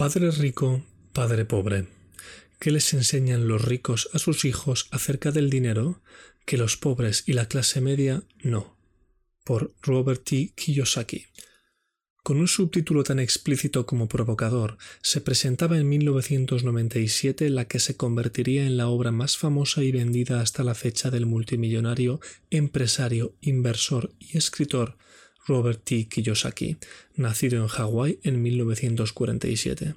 Padre 0.00 0.30
rico, 0.30 0.82
padre 1.12 1.44
pobre. 1.44 1.86
¿Qué 2.58 2.70
les 2.70 2.94
enseñan 2.94 3.48
los 3.48 3.60
ricos 3.60 4.08
a 4.14 4.18
sus 4.18 4.46
hijos 4.46 4.88
acerca 4.92 5.30
del 5.30 5.50
dinero 5.50 6.00
que 6.46 6.56
los 6.56 6.78
pobres 6.78 7.24
y 7.26 7.34
la 7.34 7.44
clase 7.44 7.82
media 7.82 8.22
no? 8.42 8.78
Por 9.44 9.74
Robert 9.82 10.24
T. 10.24 10.54
Kiyosaki. 10.54 11.26
Con 12.22 12.38
un 12.38 12.48
subtítulo 12.48 13.04
tan 13.04 13.18
explícito 13.18 13.84
como 13.84 14.08
provocador, 14.08 14.78
se 15.02 15.20
presentaba 15.20 15.76
en 15.76 15.86
1997 15.90 17.50
la 17.50 17.66
que 17.66 17.78
se 17.78 17.98
convertiría 17.98 18.64
en 18.64 18.78
la 18.78 18.88
obra 18.88 19.12
más 19.12 19.36
famosa 19.36 19.82
y 19.82 19.92
vendida 19.92 20.40
hasta 20.40 20.64
la 20.64 20.74
fecha 20.74 21.10
del 21.10 21.26
multimillonario, 21.26 22.20
empresario, 22.48 23.34
inversor 23.42 24.14
y 24.18 24.38
escritor 24.38 24.96
Robert 25.50 25.82
T. 25.82 26.08
Kiyosaki, 26.08 26.76
nacido 27.16 27.60
en 27.60 27.66
Hawái 27.66 28.20
en 28.22 28.40
1947. 28.40 29.94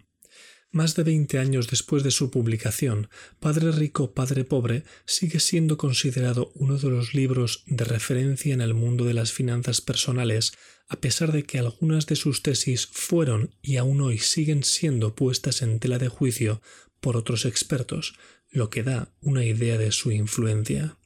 Más 0.71 0.95
de 0.95 1.03
20 1.03 1.37
años 1.37 1.67
después 1.69 2.01
de 2.01 2.09
su 2.09 2.31
publicación, 2.31 3.07
Padre 3.39 3.71
Rico, 3.71 4.15
Padre 4.15 4.45
Pobre 4.45 4.83
sigue 5.05 5.39
siendo 5.39 5.77
considerado 5.77 6.51
uno 6.55 6.79
de 6.79 6.89
los 6.89 7.13
libros 7.13 7.63
de 7.67 7.85
referencia 7.85 8.51
en 8.55 8.61
el 8.61 8.73
mundo 8.73 9.05
de 9.05 9.13
las 9.13 9.31
finanzas 9.31 9.79
personales, 9.79 10.53
a 10.87 10.99
pesar 10.99 11.31
de 11.31 11.43
que 11.43 11.59
algunas 11.59 12.07
de 12.07 12.15
sus 12.15 12.41
tesis 12.41 12.87
fueron 12.87 13.55
y 13.61 13.77
aún 13.77 14.01
hoy 14.01 14.17
siguen 14.17 14.63
siendo 14.63 15.13
puestas 15.13 15.61
en 15.61 15.79
tela 15.79 15.99
de 15.99 16.07
juicio 16.07 16.63
por 16.99 17.15
otros 17.15 17.45
expertos, 17.45 18.15
lo 18.49 18.71
que 18.71 18.81
da 18.81 19.13
una 19.21 19.45
idea 19.45 19.77
de 19.77 19.91
su 19.91 20.11
influencia 20.11 20.97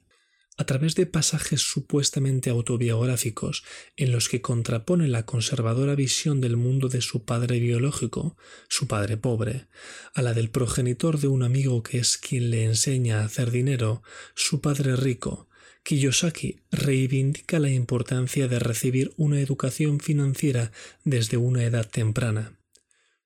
a 0.57 0.65
través 0.65 0.95
de 0.95 1.05
pasajes 1.05 1.61
supuestamente 1.61 2.49
autobiográficos 2.49 3.63
en 3.95 4.11
los 4.11 4.27
que 4.27 4.41
contrapone 4.41 5.07
la 5.07 5.25
conservadora 5.25 5.95
visión 5.95 6.41
del 6.41 6.57
mundo 6.57 6.89
de 6.89 7.01
su 7.01 7.23
padre 7.23 7.59
biológico, 7.59 8.35
su 8.67 8.87
padre 8.87 9.17
pobre, 9.17 9.67
a 10.13 10.21
la 10.21 10.33
del 10.33 10.49
progenitor 10.49 11.19
de 11.19 11.27
un 11.27 11.43
amigo 11.43 11.83
que 11.83 11.99
es 11.99 12.17
quien 12.17 12.49
le 12.49 12.65
enseña 12.65 13.21
a 13.21 13.25
hacer 13.25 13.51
dinero, 13.51 14.01
su 14.35 14.59
padre 14.59 14.95
rico, 14.95 15.47
Kiyosaki 15.87 16.59
reivindica 16.69 17.59
la 17.59 17.69
importancia 17.69 18.49
de 18.49 18.59
recibir 18.59 19.13
una 19.15 19.39
educación 19.39 20.01
financiera 20.01 20.73
desde 21.05 21.37
una 21.37 21.63
edad 21.63 21.89
temprana. 21.89 22.56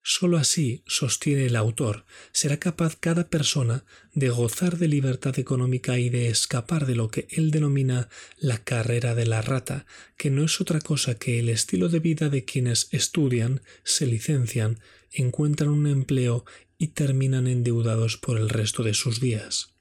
Solo 0.04 0.38
así, 0.38 0.84
sostiene 0.88 1.46
el 1.46 1.56
autor, 1.56 2.06
será 2.32 2.58
capaz 2.58 2.96
cada 3.00 3.30
persona 3.30 3.86
de 4.16 4.30
gozar 4.30 4.78
de 4.78 4.88
libertad 4.88 5.38
económica 5.38 6.00
y 6.00 6.10
de 6.10 6.30
escapar 6.30 6.88
de 6.88 6.96
lo 6.96 7.10
que 7.12 7.28
él 7.30 7.52
denomina 7.52 8.10
la 8.40 8.58
carrera 8.58 9.14
de 9.14 9.28
la 9.28 9.44
rata, 9.44 9.86
que 10.18 10.32
no 10.32 10.44
es 10.44 10.60
otra 10.60 10.82
cosa 10.82 11.16
que 11.16 11.38
el 11.38 11.50
estilo 11.50 11.88
de 11.88 12.00
vida 12.00 12.30
de 12.30 12.46
quienes 12.46 12.88
estudian, 12.92 13.62
se 13.84 14.08
licencian, 14.08 14.80
encuentran 15.12 15.70
un 15.70 15.86
empleo 15.86 16.46
y 16.80 16.88
terminan 16.88 17.46
endeudados 17.46 18.18
por 18.18 18.40
el 18.40 18.50
resto 18.50 18.82
de 18.82 18.96
sus 18.96 19.22
días. 19.22 19.76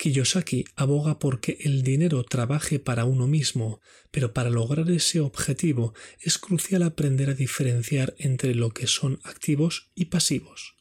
Kiyosaki 0.00 0.64
aboga 0.76 1.18
por 1.18 1.42
que 1.42 1.58
el 1.60 1.82
dinero 1.82 2.24
trabaje 2.24 2.78
para 2.78 3.04
uno 3.04 3.26
mismo, 3.26 3.82
pero 4.10 4.32
para 4.32 4.48
lograr 4.48 4.90
ese 4.90 5.20
objetivo 5.20 5.92
es 6.20 6.38
crucial 6.38 6.84
aprender 6.84 7.28
a 7.28 7.34
diferenciar 7.34 8.14
entre 8.16 8.54
lo 8.54 8.70
que 8.70 8.86
son 8.86 9.20
activos 9.24 9.90
y 9.94 10.06
pasivos. 10.06 10.74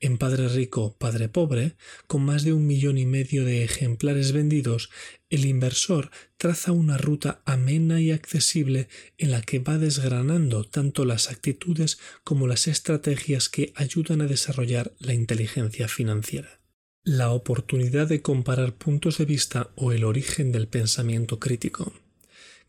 En 0.00 0.16
Padre 0.16 0.48
Rico, 0.48 0.96
Padre 0.96 1.28
Pobre, 1.28 1.76
con 2.06 2.24
más 2.24 2.42
de 2.42 2.54
un 2.54 2.66
millón 2.66 2.96
y 2.96 3.04
medio 3.04 3.44
de 3.44 3.64
ejemplares 3.64 4.32
vendidos, 4.32 4.88
el 5.28 5.44
inversor 5.44 6.10
traza 6.38 6.72
una 6.72 6.96
ruta 6.96 7.42
amena 7.44 8.00
y 8.00 8.12
accesible 8.12 8.88
en 9.18 9.30
la 9.30 9.42
que 9.42 9.58
va 9.58 9.76
desgranando 9.76 10.64
tanto 10.64 11.04
las 11.04 11.30
actitudes 11.30 11.98
como 12.24 12.46
las 12.46 12.66
estrategias 12.66 13.50
que 13.50 13.74
ayudan 13.76 14.22
a 14.22 14.26
desarrollar 14.26 14.94
la 15.00 15.12
inteligencia 15.12 15.86
financiera 15.86 16.63
la 17.04 17.32
oportunidad 17.32 18.08
de 18.08 18.22
comparar 18.22 18.72
puntos 18.72 19.18
de 19.18 19.26
vista 19.26 19.70
o 19.76 19.92
el 19.92 20.04
origen 20.04 20.52
del 20.52 20.68
pensamiento 20.68 21.38
crítico. 21.38 21.92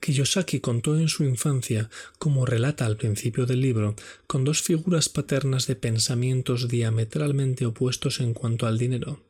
Kiyosaki 0.01 0.59
contó 0.59 0.99
en 0.99 1.07
su 1.07 1.23
infancia, 1.23 1.89
como 2.19 2.45
relata 2.45 2.85
al 2.85 2.97
principio 2.97 3.45
del 3.45 3.61
libro, 3.61 3.95
con 4.27 4.43
dos 4.43 4.61
figuras 4.61 5.07
paternas 5.07 5.67
de 5.67 5.77
pensamientos 5.77 6.67
diametralmente 6.67 7.65
opuestos 7.65 8.19
en 8.19 8.33
cuanto 8.33 8.67
al 8.67 8.77
dinero. 8.77 9.23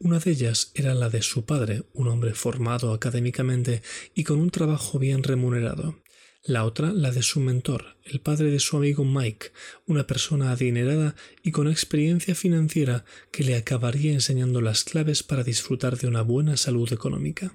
Una 0.00 0.18
de 0.18 0.32
ellas 0.32 0.72
era 0.74 0.94
la 0.94 1.10
de 1.10 1.22
su 1.22 1.44
padre, 1.44 1.84
un 1.92 2.08
hombre 2.08 2.34
formado 2.34 2.92
académicamente 2.92 3.82
y 4.16 4.24
con 4.24 4.40
un 4.40 4.50
trabajo 4.50 4.98
bien 4.98 5.22
remunerado, 5.22 6.02
la 6.42 6.64
otra 6.64 6.92
la 6.92 7.10
de 7.10 7.22
su 7.22 7.40
mentor, 7.40 7.98
el 8.04 8.20
padre 8.20 8.50
de 8.50 8.60
su 8.60 8.76
amigo 8.76 9.04
Mike, 9.04 9.52
una 9.86 10.06
persona 10.06 10.52
adinerada 10.52 11.14
y 11.42 11.50
con 11.50 11.68
experiencia 11.68 12.34
financiera 12.34 13.04
que 13.30 13.44
le 13.44 13.56
acabaría 13.56 14.12
enseñando 14.12 14.60
las 14.60 14.84
claves 14.84 15.22
para 15.22 15.44
disfrutar 15.44 15.98
de 15.98 16.06
una 16.06 16.22
buena 16.22 16.56
salud 16.56 16.90
económica. 16.92 17.54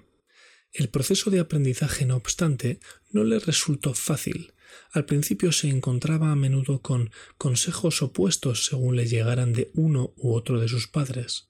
El 0.71 0.89
proceso 0.89 1.31
de 1.31 1.39
aprendizaje, 1.39 2.05
no 2.05 2.15
obstante, 2.15 2.79
no 3.09 3.23
le 3.23 3.39
resultó 3.39 3.93
fácil. 3.93 4.53
Al 4.91 5.05
principio 5.05 5.51
se 5.51 5.69
encontraba 5.69 6.31
a 6.31 6.35
menudo 6.35 6.81
con 6.81 7.11
consejos 7.37 8.01
opuestos 8.01 8.65
según 8.65 8.95
le 8.95 9.07
llegaran 9.07 9.53
de 9.53 9.71
uno 9.73 10.13
u 10.17 10.33
otro 10.33 10.59
de 10.59 10.67
sus 10.67 10.87
padres. 10.87 11.49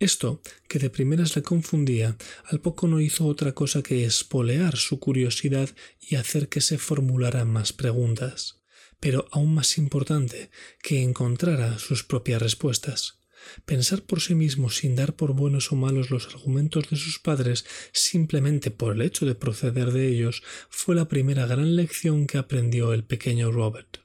Esto, 0.00 0.42
que 0.68 0.78
de 0.78 0.90
primeras 0.90 1.36
le 1.36 1.42
confundía, 1.42 2.16
al 2.44 2.60
poco 2.60 2.88
no 2.88 3.00
hizo 3.00 3.26
otra 3.26 3.52
cosa 3.52 3.82
que 3.82 4.04
espolear 4.04 4.76
su 4.76 4.98
curiosidad 4.98 5.70
y 6.00 6.16
hacer 6.16 6.48
que 6.48 6.60
se 6.60 6.78
formularan 6.78 7.48
más 7.48 7.72
preguntas, 7.72 8.60
pero 8.98 9.28
aún 9.30 9.54
más 9.54 9.78
importante, 9.78 10.50
que 10.82 11.02
encontrara 11.02 11.78
sus 11.78 12.02
propias 12.02 12.42
respuestas. 12.42 13.20
Pensar 13.66 14.02
por 14.02 14.20
sí 14.20 14.34
mismo 14.34 14.70
sin 14.70 14.96
dar 14.96 15.14
por 15.14 15.34
buenos 15.34 15.70
o 15.70 15.76
malos 15.76 16.10
los 16.10 16.26
argumentos 16.28 16.88
de 16.90 16.96
sus 16.96 17.18
padres 17.18 17.64
simplemente 17.92 18.70
por 18.70 18.94
el 18.94 19.02
hecho 19.02 19.26
de 19.26 19.34
proceder 19.34 19.92
de 19.92 20.08
ellos 20.08 20.42
fue 20.70 20.94
la 20.94 21.08
primera 21.08 21.46
gran 21.46 21.76
lección 21.76 22.26
que 22.26 22.38
aprendió 22.38 22.92
el 22.92 23.04
pequeño 23.04 23.52
Robert. 23.52 24.03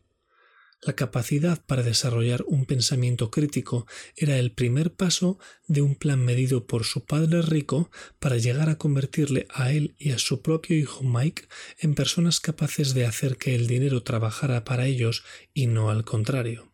La 0.81 0.93
capacidad 0.93 1.61
para 1.65 1.83
desarrollar 1.83 2.45
un 2.47 2.65
pensamiento 2.65 3.29
crítico 3.29 3.85
era 4.15 4.37
el 4.37 4.53
primer 4.53 4.93
paso 4.93 5.37
de 5.67 5.81
un 5.81 5.95
plan 5.95 6.23
medido 6.23 6.67
por 6.67 6.85
su 6.85 7.03
padre 7.03 7.41
rico 7.41 7.91
para 8.19 8.37
llegar 8.37 8.69
a 8.69 8.77
convertirle 8.77 9.45
a 9.49 9.73
él 9.73 9.95
y 9.97 10.11
a 10.11 10.19
su 10.19 10.41
propio 10.41 10.77
hijo 10.77 11.03
Mike 11.03 11.47
en 11.79 11.95
personas 11.95 12.39
capaces 12.39 12.93
de 12.93 13.05
hacer 13.05 13.35
que 13.35 13.55
el 13.55 13.67
dinero 13.67 14.03
trabajara 14.03 14.63
para 14.63 14.87
ellos 14.87 15.25
y 15.53 15.67
no 15.67 15.89
al 15.89 16.05
contrario. 16.05 16.71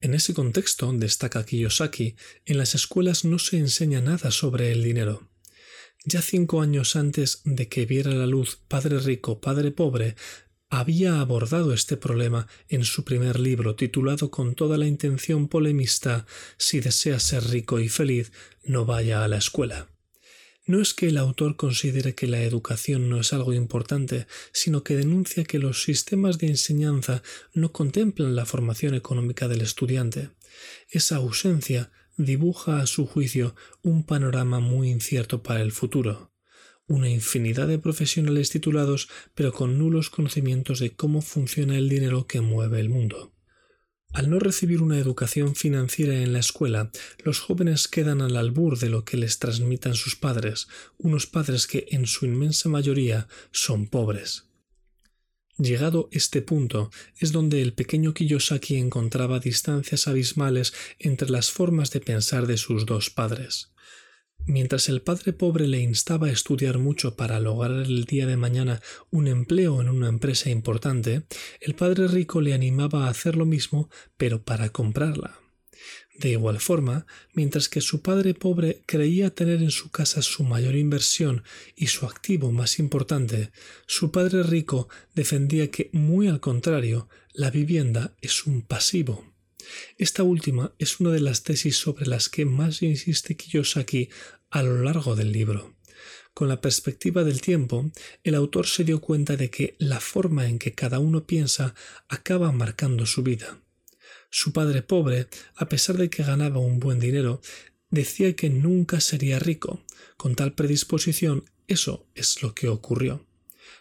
En 0.00 0.12
ese 0.12 0.34
contexto, 0.34 0.92
destaca 0.92 1.44
Kiyosaki, 1.44 2.16
en 2.44 2.58
las 2.58 2.74
escuelas 2.74 3.24
no 3.24 3.38
se 3.38 3.58
enseña 3.58 4.00
nada 4.02 4.30
sobre 4.30 4.70
el 4.72 4.84
dinero. 4.84 5.28
Ya 6.04 6.22
cinco 6.22 6.60
años 6.60 6.94
antes 6.94 7.40
de 7.44 7.68
que 7.68 7.84
viera 7.84 8.12
la 8.12 8.26
luz 8.26 8.60
Padre 8.68 9.00
Rico, 9.00 9.40
Padre 9.40 9.72
Pobre, 9.72 10.14
había 10.70 11.20
abordado 11.20 11.72
este 11.72 11.96
problema 11.96 12.46
en 12.68 12.84
su 12.84 13.04
primer 13.04 13.40
libro 13.40 13.74
titulado 13.74 14.30
con 14.30 14.54
toda 14.54 14.76
la 14.76 14.86
intención 14.86 15.48
polemista 15.48 16.26
Si 16.58 16.80
desea 16.80 17.20
ser 17.20 17.44
rico 17.48 17.80
y 17.80 17.88
feliz, 17.88 18.32
no 18.64 18.84
vaya 18.84 19.24
a 19.24 19.28
la 19.28 19.38
escuela. 19.38 19.88
No 20.66 20.82
es 20.82 20.92
que 20.92 21.08
el 21.08 21.16
autor 21.16 21.56
considere 21.56 22.14
que 22.14 22.26
la 22.26 22.42
educación 22.42 23.08
no 23.08 23.18
es 23.18 23.32
algo 23.32 23.54
importante, 23.54 24.26
sino 24.52 24.84
que 24.84 24.96
denuncia 24.96 25.44
que 25.44 25.58
los 25.58 25.82
sistemas 25.82 26.36
de 26.36 26.48
enseñanza 26.48 27.22
no 27.54 27.72
contemplan 27.72 28.36
la 28.36 28.44
formación 28.44 28.94
económica 28.94 29.48
del 29.48 29.62
estudiante. 29.62 30.28
Esa 30.90 31.16
ausencia 31.16 31.90
dibuja 32.18 32.80
a 32.80 32.86
su 32.86 33.06
juicio 33.06 33.54
un 33.82 34.04
panorama 34.04 34.60
muy 34.60 34.90
incierto 34.90 35.42
para 35.42 35.62
el 35.62 35.72
futuro 35.72 36.30
una 36.88 37.08
infinidad 37.08 37.68
de 37.68 37.78
profesionales 37.78 38.50
titulados 38.50 39.08
pero 39.34 39.52
con 39.52 39.78
nulos 39.78 40.10
conocimientos 40.10 40.80
de 40.80 40.96
cómo 40.96 41.22
funciona 41.22 41.78
el 41.78 41.88
dinero 41.88 42.26
que 42.26 42.40
mueve 42.40 42.80
el 42.80 42.88
mundo. 42.88 43.32
Al 44.12 44.30
no 44.30 44.38
recibir 44.38 44.80
una 44.80 44.98
educación 44.98 45.54
financiera 45.54 46.14
en 46.14 46.32
la 46.32 46.38
escuela, 46.38 46.90
los 47.24 47.40
jóvenes 47.40 47.88
quedan 47.88 48.22
al 48.22 48.36
albur 48.36 48.78
de 48.78 48.88
lo 48.88 49.04
que 49.04 49.18
les 49.18 49.38
transmitan 49.38 49.94
sus 49.94 50.16
padres, 50.16 50.66
unos 50.96 51.26
padres 51.26 51.66
que 51.66 51.86
en 51.90 52.06
su 52.06 52.24
inmensa 52.24 52.70
mayoría 52.70 53.28
son 53.52 53.86
pobres. 53.86 54.48
Llegado 55.58 56.08
este 56.12 56.40
punto 56.40 56.90
es 57.18 57.32
donde 57.32 57.60
el 57.60 57.74
pequeño 57.74 58.14
Kiyosaki 58.14 58.76
encontraba 58.76 59.40
distancias 59.40 60.06
abismales 60.06 60.72
entre 60.98 61.28
las 61.30 61.50
formas 61.50 61.90
de 61.90 62.00
pensar 62.00 62.46
de 62.46 62.56
sus 62.56 62.86
dos 62.86 63.10
padres. 63.10 63.72
Mientras 64.48 64.88
el 64.88 65.02
padre 65.02 65.34
pobre 65.34 65.68
le 65.68 65.82
instaba 65.82 66.28
a 66.28 66.30
estudiar 66.30 66.78
mucho 66.78 67.16
para 67.16 67.38
lograr 67.38 67.82
el 67.82 68.04
día 68.04 68.26
de 68.26 68.38
mañana 68.38 68.80
un 69.10 69.28
empleo 69.28 69.82
en 69.82 69.90
una 69.90 70.08
empresa 70.08 70.48
importante, 70.48 71.24
el 71.60 71.74
padre 71.74 72.08
rico 72.08 72.40
le 72.40 72.54
animaba 72.54 73.04
a 73.04 73.10
hacer 73.10 73.36
lo 73.36 73.44
mismo, 73.44 73.90
pero 74.16 74.42
para 74.42 74.70
comprarla. 74.70 75.38
De 76.14 76.30
igual 76.30 76.60
forma, 76.60 77.06
mientras 77.34 77.68
que 77.68 77.82
su 77.82 78.00
padre 78.00 78.32
pobre 78.32 78.82
creía 78.86 79.34
tener 79.34 79.60
en 79.62 79.70
su 79.70 79.90
casa 79.90 80.22
su 80.22 80.44
mayor 80.44 80.76
inversión 80.76 81.44
y 81.76 81.88
su 81.88 82.06
activo 82.06 82.50
más 82.50 82.78
importante, 82.78 83.50
su 83.86 84.10
padre 84.10 84.42
rico 84.44 84.88
defendía 85.14 85.70
que, 85.70 85.90
muy 85.92 86.26
al 86.26 86.40
contrario, 86.40 87.10
la 87.34 87.50
vivienda 87.50 88.16
es 88.22 88.46
un 88.46 88.62
pasivo. 88.62 89.28
Esta 89.96 90.22
última 90.22 90.72
es 90.78 91.00
una 91.00 91.10
de 91.10 91.20
las 91.20 91.42
tesis 91.42 91.76
sobre 91.76 92.06
las 92.06 92.28
que 92.28 92.44
más 92.44 92.82
insiste 92.82 93.36
Kiyosaki 93.36 94.08
a 94.50 94.62
lo 94.62 94.82
largo 94.82 95.16
del 95.16 95.32
libro. 95.32 95.74
Con 96.34 96.48
la 96.48 96.60
perspectiva 96.60 97.24
del 97.24 97.40
tiempo, 97.40 97.90
el 98.22 98.36
autor 98.36 98.66
se 98.66 98.84
dio 98.84 99.00
cuenta 99.00 99.36
de 99.36 99.50
que 99.50 99.74
la 99.78 99.98
forma 99.98 100.46
en 100.46 100.58
que 100.60 100.72
cada 100.72 101.00
uno 101.00 101.26
piensa 101.26 101.74
acaba 102.08 102.52
marcando 102.52 103.06
su 103.06 103.22
vida. 103.24 103.60
Su 104.30 104.52
padre 104.52 104.82
pobre, 104.82 105.26
a 105.56 105.68
pesar 105.68 105.96
de 105.96 106.10
que 106.10 106.22
ganaba 106.22 106.60
un 106.60 106.78
buen 106.78 107.00
dinero, 107.00 107.40
decía 107.90 108.36
que 108.36 108.50
nunca 108.50 109.00
sería 109.00 109.38
rico. 109.38 109.84
Con 110.16 110.36
tal 110.36 110.54
predisposición, 110.54 111.44
eso 111.66 112.06
es 112.14 112.40
lo 112.42 112.54
que 112.54 112.68
ocurrió. 112.68 113.26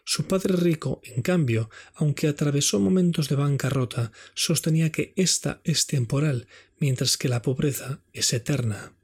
Su 0.03 0.25
padre 0.25 0.55
rico, 0.55 1.01
en 1.03 1.21
cambio, 1.21 1.69
aunque 1.93 2.27
atravesó 2.27 2.79
momentos 2.79 3.29
de 3.29 3.35
bancarrota, 3.35 4.11
sostenía 4.33 4.91
que 4.91 5.13
ésta 5.15 5.61
es 5.63 5.85
temporal, 5.85 6.47
mientras 6.79 7.17
que 7.17 7.29
la 7.29 7.41
pobreza 7.41 8.01
es 8.13 8.33
eterna. 8.33 8.96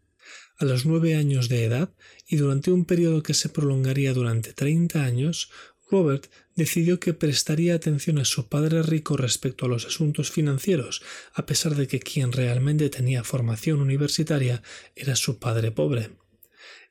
A 0.57 0.65
los 0.65 0.85
nueve 0.85 1.15
años 1.15 1.49
de 1.49 1.65
edad, 1.65 1.93
y 2.27 2.37
durante 2.37 2.71
un 2.71 2.85
periodo 2.85 3.23
que 3.23 3.33
se 3.33 3.49
prolongaría 3.49 4.13
durante 4.13 4.53
treinta 4.53 5.03
años, 5.03 5.49
Robert 5.89 6.31
decidió 6.55 6.99
que 6.99 7.13
prestaría 7.13 7.75
atención 7.75 8.17
a 8.17 8.25
su 8.25 8.47
padre 8.47 8.81
rico 8.81 9.17
respecto 9.17 9.65
a 9.65 9.69
los 9.69 9.85
asuntos 9.85 10.31
financieros, 10.31 11.03
a 11.33 11.45
pesar 11.45 11.75
de 11.75 11.87
que 11.87 11.99
quien 11.99 12.31
realmente 12.31 12.89
tenía 12.89 13.23
formación 13.23 13.81
universitaria 13.81 14.63
era 14.95 15.15
su 15.15 15.37
padre 15.37 15.71
pobre. 15.71 16.11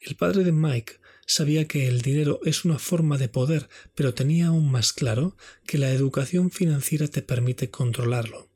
El 0.01 0.17
padre 0.17 0.45
de 0.45 0.53
Mike 0.53 1.01
sabía 1.27 1.67
que 1.67 1.89
el 1.89 2.03
dinero 2.03 2.41
es 2.45 2.65
una 2.65 2.79
forma 2.79 3.19
de 3.19 3.29
poder, 3.29 3.69
pero 3.95 4.15
tenía 4.15 4.49
aún 4.49 4.71
más 4.71 4.93
claro 4.93 5.37
que 5.67 5.79
la 5.79 5.91
educación 5.91 6.51
financiera 6.51 7.09
te 7.09 7.23
permite 7.23 7.71
controlarlo. 7.71 8.52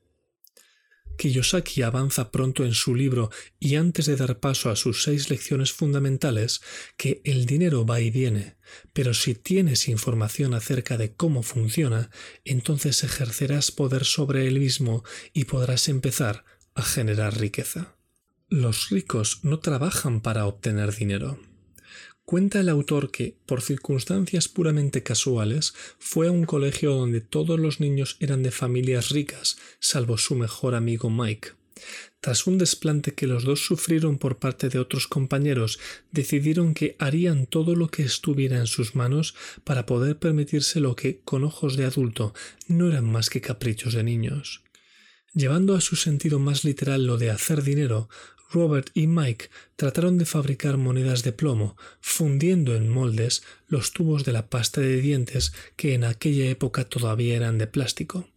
Kiyosaki 1.17 1.83
avanza 1.83 2.31
pronto 2.31 2.65
en 2.65 2.75
su 2.75 2.95
libro 2.95 3.31
y 3.59 3.77
antes 3.77 4.07
de 4.07 4.17
dar 4.17 4.39
paso 4.39 4.71
a 4.71 4.77
sus 4.77 5.03
seis 5.03 5.31
lecciones 5.31 5.73
fundamentales 5.73 6.61
que 6.97 7.21
el 7.25 7.47
dinero 7.47 7.85
va 7.87 8.01
y 8.01 8.11
viene, 8.11 8.57
pero 8.93 9.15
si 9.15 9.35
tienes 9.35 9.89
información 9.89 10.55
acerca 10.55 10.97
de 10.97 11.15
cómo 11.15 11.43
funciona, 11.43 12.11
entonces 12.45 13.03
ejercerás 13.05 13.71
poder 13.71 14.05
sobre 14.05 14.47
él 14.47 14.61
mismo 14.61 15.05
y 15.33 15.45
podrás 15.45 15.89
empezar 15.89 16.45
a 16.75 16.83
generar 16.83 17.39
riqueza. 17.39 17.97
Los 18.49 18.91
ricos 18.91 19.41
no 19.43 19.59
trabajan 19.59 20.21
para 20.21 20.47
obtener 20.47 20.95
dinero. 20.95 21.39
Cuenta 22.27 22.59
el 22.59 22.69
autor 22.69 23.13
que, 23.13 23.37
por 23.47 23.63
circunstancias 23.63 24.49
puramente 24.49 25.05
casuales, 25.05 25.75
fue 26.01 26.27
a 26.27 26.33
un 26.33 26.45
colegio 26.45 26.91
donde 26.91 27.21
todos 27.21 27.61
los 27.61 27.79
niños 27.79 28.17
eran 28.19 28.43
de 28.43 28.51
familias 28.51 29.11
ricas, 29.11 29.59
salvo 29.79 30.19
su 30.19 30.35
mejor 30.35 30.75
amigo 30.75 31.09
Mike. 31.09 31.51
Tras 32.21 32.49
un 32.49 32.59
desplante 32.59 33.15
que 33.15 33.29
los 33.29 33.45
dos 33.45 33.65
sufrieron 33.65 34.19
por 34.19 34.39
parte 34.39 34.69
de 34.69 34.81
otros 34.81 35.07
compañeros, 35.07 35.79
decidieron 36.11 36.75
que 36.75 36.97
harían 36.99 37.47
todo 37.47 37.77
lo 37.77 37.93
que 37.93 38.03
estuviera 38.03 38.59
en 38.59 38.67
sus 38.67 38.97
manos 38.97 39.37
para 39.63 39.87
poder 39.87 40.19
permitirse 40.19 40.81
lo 40.81 40.97
que, 40.97 41.21
con 41.21 41.45
ojos 41.45 41.77
de 41.77 41.85
adulto, 41.85 42.35
no 42.67 42.89
eran 42.89 43.09
más 43.09 43.31
que 43.31 43.41
caprichos 43.41 43.95
de 43.95 44.03
niños. 44.03 44.65
Llevando 45.33 45.77
a 45.77 45.83
su 45.83 45.97
sentido 45.97 46.39
más 46.39 46.65
literal 46.65 47.07
lo 47.07 47.19
de 47.19 47.31
hacer 47.31 47.63
dinero, 47.63 48.09
Robert 48.51 48.91
y 48.95 49.07
Mike 49.07 49.51
trataron 49.77 50.19
de 50.19 50.25
fabricar 50.25 50.77
monedas 50.77 51.23
de 51.23 51.33
plomo, 51.33 51.77
fundiendo 52.01 52.75
en 52.75 52.89
moldes 52.89 53.43
los 53.69 53.93
tubos 53.93 54.25
de 54.25 54.33
la 54.33 54.49
pasta 54.49 54.81
de 54.81 55.01
dientes 55.01 55.53
que 55.77 55.95
en 55.95 56.05
aquella 56.05 56.47
época 56.47 56.85
todavía 56.85 57.37
eran 57.37 57.59
de 57.59 57.67
plástico. 57.67 58.29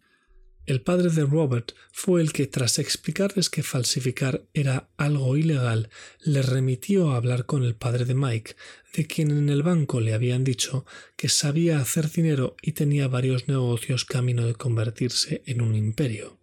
El 0.69 0.81
padre 0.81 1.09
de 1.09 1.25
Robert 1.25 1.71
fue 1.91 2.21
el 2.21 2.31
que, 2.31 2.45
tras 2.45 2.77
explicarles 2.77 3.49
que 3.49 3.63
falsificar 3.63 4.43
era 4.53 4.87
algo 4.97 5.35
ilegal, 5.35 5.89
les 6.21 6.47
remitió 6.47 7.09
a 7.09 7.15
hablar 7.15 7.47
con 7.47 7.63
el 7.63 7.73
padre 7.73 8.05
de 8.05 8.13
Mike, 8.13 8.55
de 8.95 9.07
quien 9.07 9.31
en 9.31 9.49
el 9.49 9.63
banco 9.63 9.99
le 9.99 10.13
habían 10.13 10.43
dicho 10.43 10.85
que 11.17 11.27
sabía 11.27 11.79
hacer 11.79 12.11
dinero 12.11 12.55
y 12.61 12.73
tenía 12.73 13.07
varios 13.07 13.47
negocios 13.47 14.05
camino 14.05 14.45
de 14.45 14.53
convertirse 14.53 15.41
en 15.47 15.61
un 15.61 15.73
imperio. 15.73 16.37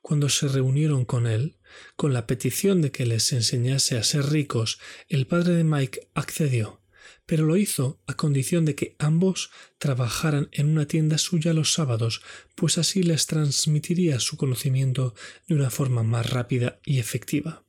Cuando 0.00 0.30
se 0.30 0.48
reunieron 0.48 1.04
con 1.04 1.26
él, 1.26 1.56
con 1.96 2.12
la 2.12 2.26
petición 2.26 2.82
de 2.82 2.90
que 2.90 3.06
les 3.06 3.32
enseñase 3.32 3.96
a 3.96 4.02
ser 4.02 4.26
ricos, 4.30 4.78
el 5.08 5.26
padre 5.26 5.54
de 5.54 5.64
Mike 5.64 6.08
accedió, 6.14 6.80
pero 7.26 7.44
lo 7.44 7.56
hizo 7.56 8.00
a 8.06 8.14
condición 8.14 8.64
de 8.64 8.74
que 8.74 8.96
ambos 8.98 9.50
trabajaran 9.78 10.48
en 10.52 10.68
una 10.68 10.86
tienda 10.86 11.18
suya 11.18 11.54
los 11.54 11.72
sábados, 11.72 12.22
pues 12.54 12.78
así 12.78 13.02
les 13.02 13.26
transmitiría 13.26 14.20
su 14.20 14.36
conocimiento 14.36 15.14
de 15.46 15.54
una 15.54 15.70
forma 15.70 16.02
más 16.02 16.30
rápida 16.30 16.80
y 16.84 16.98
efectiva. 16.98 17.64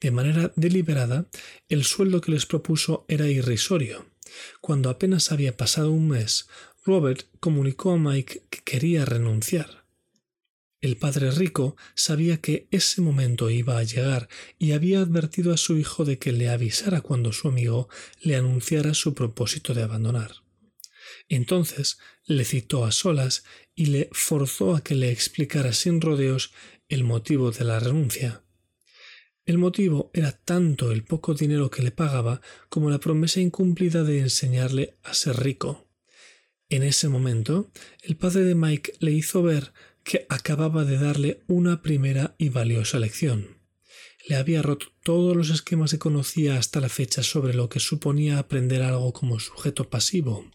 De 0.00 0.10
manera 0.10 0.52
deliberada, 0.54 1.26
el 1.68 1.84
sueldo 1.84 2.20
que 2.20 2.30
les 2.30 2.46
propuso 2.46 3.04
era 3.08 3.28
irrisorio. 3.28 4.06
Cuando 4.60 4.90
apenas 4.90 5.32
había 5.32 5.56
pasado 5.56 5.90
un 5.90 6.08
mes, 6.08 6.48
Robert 6.84 7.26
comunicó 7.40 7.92
a 7.92 7.98
Mike 7.98 8.44
que 8.48 8.60
quería 8.64 9.04
renunciar. 9.04 9.84
El 10.80 10.96
padre 10.96 11.32
rico 11.32 11.76
sabía 11.94 12.40
que 12.40 12.68
ese 12.70 13.00
momento 13.00 13.50
iba 13.50 13.78
a 13.78 13.82
llegar 13.82 14.28
y 14.58 14.72
había 14.72 15.00
advertido 15.00 15.52
a 15.52 15.56
su 15.56 15.76
hijo 15.76 16.04
de 16.04 16.18
que 16.18 16.30
le 16.30 16.48
avisara 16.48 17.00
cuando 17.00 17.32
su 17.32 17.48
amigo 17.48 17.88
le 18.20 18.36
anunciara 18.36 18.94
su 18.94 19.12
propósito 19.12 19.74
de 19.74 19.82
abandonar. 19.82 20.32
Entonces 21.28 21.98
le 22.26 22.44
citó 22.44 22.84
a 22.84 22.92
solas 22.92 23.44
y 23.74 23.86
le 23.86 24.08
forzó 24.12 24.76
a 24.76 24.82
que 24.84 24.94
le 24.94 25.10
explicara 25.10 25.72
sin 25.72 26.00
rodeos 26.00 26.52
el 26.88 27.02
motivo 27.02 27.50
de 27.50 27.64
la 27.64 27.80
renuncia. 27.80 28.44
El 29.44 29.58
motivo 29.58 30.10
era 30.14 30.32
tanto 30.32 30.92
el 30.92 31.04
poco 31.04 31.34
dinero 31.34 31.70
que 31.70 31.82
le 31.82 31.90
pagaba 31.90 32.40
como 32.68 32.90
la 32.90 33.00
promesa 33.00 33.40
incumplida 33.40 34.04
de 34.04 34.20
enseñarle 34.20 34.98
a 35.02 35.14
ser 35.14 35.36
rico. 35.36 35.88
En 36.68 36.82
ese 36.82 37.08
momento, 37.08 37.70
el 38.02 38.16
padre 38.16 38.42
de 38.42 38.54
Mike 38.54 38.92
le 39.00 39.12
hizo 39.12 39.42
ver 39.42 39.72
que 40.08 40.24
acababa 40.30 40.86
de 40.86 40.96
darle 40.96 41.42
una 41.48 41.82
primera 41.82 42.34
y 42.38 42.48
valiosa 42.48 42.98
lección. 42.98 43.58
Le 44.26 44.36
había 44.36 44.62
roto 44.62 44.86
todos 45.02 45.36
los 45.36 45.50
esquemas 45.50 45.90
que 45.90 45.98
conocía 45.98 46.56
hasta 46.56 46.80
la 46.80 46.88
fecha 46.88 47.22
sobre 47.22 47.52
lo 47.52 47.68
que 47.68 47.78
suponía 47.78 48.38
aprender 48.38 48.80
algo 48.80 49.12
como 49.12 49.38
sujeto 49.38 49.90
pasivo. 49.90 50.50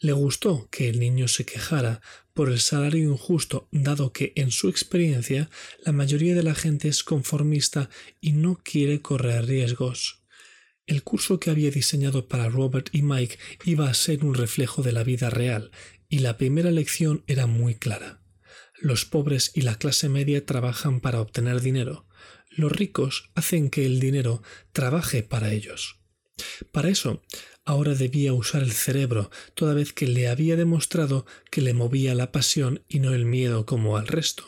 Le 0.00 0.10
gustó 0.10 0.68
que 0.72 0.88
el 0.88 0.98
niño 0.98 1.28
se 1.28 1.46
quejara 1.46 2.00
por 2.32 2.50
el 2.50 2.58
salario 2.58 3.08
injusto, 3.08 3.68
dado 3.70 4.12
que, 4.12 4.32
en 4.34 4.50
su 4.50 4.68
experiencia, 4.68 5.48
la 5.84 5.92
mayoría 5.92 6.34
de 6.34 6.42
la 6.42 6.56
gente 6.56 6.88
es 6.88 7.04
conformista 7.04 7.88
y 8.20 8.32
no 8.32 8.60
quiere 8.64 9.00
correr 9.00 9.46
riesgos. 9.46 10.24
El 10.88 11.04
curso 11.04 11.38
que 11.38 11.50
había 11.50 11.70
diseñado 11.70 12.26
para 12.26 12.48
Robert 12.48 12.88
y 12.90 13.02
Mike 13.02 13.38
iba 13.64 13.88
a 13.88 13.94
ser 13.94 14.24
un 14.24 14.34
reflejo 14.34 14.82
de 14.82 14.90
la 14.90 15.04
vida 15.04 15.30
real, 15.30 15.70
y 16.08 16.18
la 16.18 16.36
primera 16.36 16.72
lección 16.72 17.22
era 17.28 17.46
muy 17.46 17.76
clara. 17.76 18.23
Los 18.80 19.04
pobres 19.04 19.52
y 19.54 19.62
la 19.62 19.76
clase 19.76 20.08
media 20.08 20.44
trabajan 20.44 21.00
para 21.00 21.20
obtener 21.20 21.60
dinero. 21.60 22.06
Los 22.50 22.72
ricos 22.72 23.30
hacen 23.34 23.70
que 23.70 23.86
el 23.86 24.00
dinero 24.00 24.42
trabaje 24.72 25.22
para 25.22 25.52
ellos. 25.52 26.00
Para 26.72 26.88
eso, 26.88 27.22
ahora 27.64 27.94
debía 27.94 28.32
usar 28.32 28.62
el 28.62 28.72
cerebro, 28.72 29.30
toda 29.54 29.74
vez 29.74 29.92
que 29.92 30.06
le 30.06 30.28
había 30.28 30.56
demostrado 30.56 31.26
que 31.50 31.60
le 31.60 31.74
movía 31.74 32.14
la 32.14 32.32
pasión 32.32 32.84
y 32.88 32.98
no 32.98 33.14
el 33.14 33.24
miedo 33.24 33.64
como 33.64 33.96
al 33.96 34.08
resto. 34.08 34.44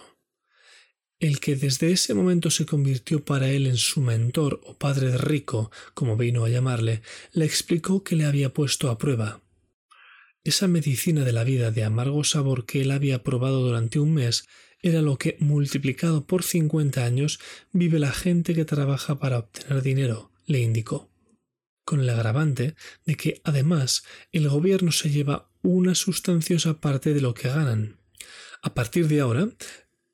El 1.18 1.40
que 1.40 1.56
desde 1.56 1.92
ese 1.92 2.12
momento 2.12 2.50
se 2.50 2.66
convirtió 2.66 3.25
para 3.25 3.49
él 3.49 3.66
en 3.66 3.78
su 3.78 4.02
mentor 4.02 4.61
o 4.64 4.76
padre 4.76 5.16
rico, 5.16 5.71
como 5.95 6.16
vino 6.16 6.45
a 6.45 6.50
llamarle, 6.50 7.00
le 7.33 7.47
explicó 7.47 8.04
que 8.04 8.16
le 8.16 8.26
había 8.26 8.52
puesto 8.52 8.90
a 8.90 8.99
prueba. 8.99 9.40
Esa 10.47 10.69
medicina 10.69 11.25
de 11.25 11.33
la 11.33 11.43
vida 11.43 11.73
de 11.73 11.83
amargo 11.83 12.23
sabor 12.23 12.67
que 12.67 12.83
él 12.83 12.93
había 12.93 13.25
probado 13.25 13.62
durante 13.62 13.99
un 13.99 14.15
mes 14.15 14.47
era 14.81 15.03
lo 15.03 15.19
que, 15.19 15.37
multiplicado 15.41 16.25
por 16.25 16.45
cincuenta 16.45 17.05
años, 17.05 17.41
vive 17.73 17.99
la 17.99 18.12
gente 18.12 18.55
que 18.55 18.65
trabaja 18.65 19.19
para 19.19 19.38
obtener 19.38 19.83
dinero, 19.83 20.31
le 20.47 20.61
indicó. 20.61 21.11
Con 21.85 21.99
el 21.99 22.09
agravante 22.11 22.76
de 23.05 23.17
que, 23.17 23.41
además, 23.43 24.05
el 24.31 24.49
gobierno 24.49 24.93
se 24.93 25.11
lleva 25.11 25.50
una 25.62 25.97
sustanciosa 25.97 26.81
parte 26.81 27.12
de 27.12 27.23
lo 27.23 27.35
que 27.35 27.49
ganan. 27.49 27.99
A 28.62 28.73
partir 28.73 29.09
de 29.09 29.23
ahora, 29.23 29.49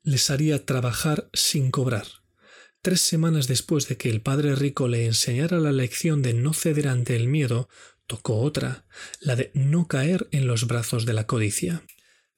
les 0.01 0.31
haría 0.31 0.65
trabajar 0.65 1.29
sin 1.33 1.69
cobrar. 1.69 2.07
Tres 2.81 3.01
semanas 3.01 3.47
después 3.47 3.87
de 3.87 3.97
que 3.97 4.09
el 4.09 4.21
padre 4.21 4.55
rico 4.55 4.87
le 4.87 5.05
enseñara 5.05 5.59
la 5.59 5.71
lección 5.71 6.23
de 6.23 6.33
no 6.33 6.53
ceder 6.53 6.87
ante 6.87 7.15
el 7.15 7.27
miedo, 7.27 7.69
tocó 8.07 8.37
otra, 8.37 8.85
la 9.19 9.35
de 9.35 9.51
no 9.53 9.87
caer 9.87 10.27
en 10.31 10.47
los 10.47 10.67
brazos 10.67 11.05
de 11.05 11.13
la 11.13 11.27
codicia. 11.27 11.83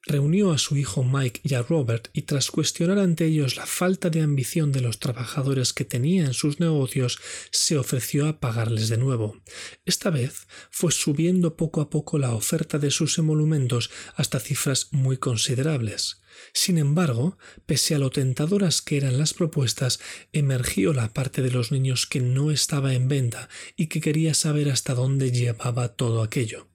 Reunió 0.07 0.51
a 0.51 0.59
su 0.59 0.77
hijo 0.77 1.03
Mike 1.03 1.41
y 1.43 1.55
a 1.55 1.63
Robert 1.63 2.09
y 2.13 2.23
tras 2.23 2.51
cuestionar 2.51 2.99
ante 2.99 3.25
ellos 3.25 3.55
la 3.55 3.65
falta 3.65 4.11
de 4.11 4.21
ambición 4.21 4.71
de 4.71 4.81
los 4.81 4.99
trabajadores 4.99 5.73
que 5.73 5.83
tenía 5.83 6.25
en 6.25 6.35
sus 6.35 6.59
negocios, 6.59 7.19
se 7.49 7.75
ofreció 7.77 8.27
a 8.27 8.39
pagarles 8.39 8.89
de 8.89 8.97
nuevo. 8.97 9.41
Esta 9.83 10.11
vez 10.11 10.47
fue 10.69 10.91
subiendo 10.91 11.55
poco 11.55 11.81
a 11.81 11.89
poco 11.89 12.19
la 12.19 12.35
oferta 12.35 12.77
de 12.77 12.91
sus 12.91 13.17
emolumentos 13.17 13.89
hasta 14.15 14.39
cifras 14.39 14.89
muy 14.91 15.17
considerables. 15.17 16.21
Sin 16.53 16.77
embargo, 16.77 17.39
pese 17.65 17.95
a 17.95 17.99
lo 17.99 18.11
tentadoras 18.11 18.83
que 18.83 18.97
eran 18.97 19.17
las 19.17 19.33
propuestas, 19.33 19.99
emergió 20.33 20.93
la 20.93 21.13
parte 21.13 21.41
de 21.41 21.49
los 21.49 21.71
niños 21.71 22.05
que 22.05 22.19
no 22.19 22.51
estaba 22.51 22.93
en 22.93 23.07
venta 23.07 23.49
y 23.75 23.87
que 23.87 24.01
quería 24.01 24.35
saber 24.35 24.69
hasta 24.69 24.93
dónde 24.93 25.31
llevaba 25.31 25.95
todo 25.95 26.21
aquello. 26.21 26.67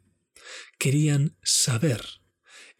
Querían 0.78 1.36
saber. 1.42 2.19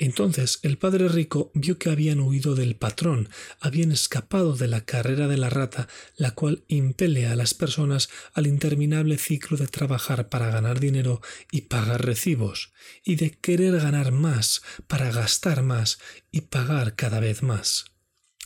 Entonces 0.03 0.61
el 0.63 0.79
padre 0.79 1.09
rico 1.09 1.53
vio 1.53 1.77
que 1.77 1.91
habían 1.91 2.21
huido 2.21 2.55
del 2.55 2.75
patrón, 2.75 3.29
habían 3.61 3.93
escapado 3.93 4.57
de 4.57 4.67
la 4.67 4.87
carrera 4.87 5.29
de 5.29 5.37
la 5.37 5.51
rata, 5.51 5.89
la 6.17 6.31
cual 6.31 6.65
impele 6.69 7.27
a 7.27 7.37
las 7.37 7.53
personas 7.53 8.09
al 8.33 8.47
interminable 8.47 9.19
ciclo 9.19 9.59
de 9.59 9.67
trabajar 9.67 10.31
para 10.31 10.51
ganar 10.51 10.81
dinero 10.81 11.21
y 11.53 11.63
pagar 11.63 12.03
recibos, 12.03 12.73
y 13.05 13.17
de 13.17 13.33
querer 13.33 13.79
ganar 13.79 14.11
más 14.11 14.63
para 14.87 15.13
gastar 15.13 15.63
más 15.63 15.99
y 16.33 16.41
pagar 16.41 16.95
cada 16.97 17.21
vez 17.21 17.43
más. 17.43 17.85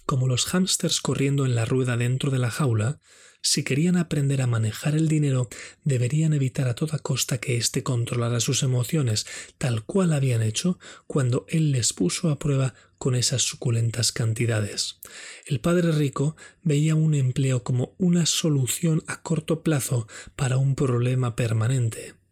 Como 0.06 0.26
los 0.26 0.46
hámsters 0.46 1.00
corriendo 1.00 1.46
en 1.46 1.54
la 1.54 1.66
rueda 1.66 1.96
dentro 1.96 2.32
de 2.32 2.40
la 2.40 2.50
jaula, 2.50 2.98
si 3.46 3.62
querían 3.62 3.98
aprender 3.98 4.40
a 4.40 4.46
manejar 4.46 4.94
el 4.94 5.06
dinero, 5.06 5.50
deberían 5.84 6.32
evitar 6.32 6.66
a 6.66 6.74
toda 6.74 6.98
costa 6.98 7.36
que 7.36 7.58
éste 7.58 7.82
controlara 7.82 8.40
sus 8.40 8.62
emociones, 8.62 9.26
tal 9.58 9.84
cual 9.84 10.14
habían 10.14 10.40
hecho 10.40 10.78
cuando 11.06 11.44
él 11.50 11.70
les 11.70 11.92
puso 11.92 12.30
a 12.30 12.38
prueba 12.38 12.72
con 12.96 13.14
esas 13.14 13.42
suculentas 13.42 14.12
cantidades. 14.12 14.98
El 15.44 15.60
padre 15.60 15.92
rico 15.92 16.36
veía 16.62 16.94
un 16.94 17.12
empleo 17.14 17.62
como 17.62 17.94
una 17.98 18.24
solución 18.24 19.02
a 19.08 19.20
corto 19.20 19.62
plazo 19.62 20.08
para 20.36 20.56
un 20.56 20.74
problema 20.74 21.36
permanente. 21.36 22.23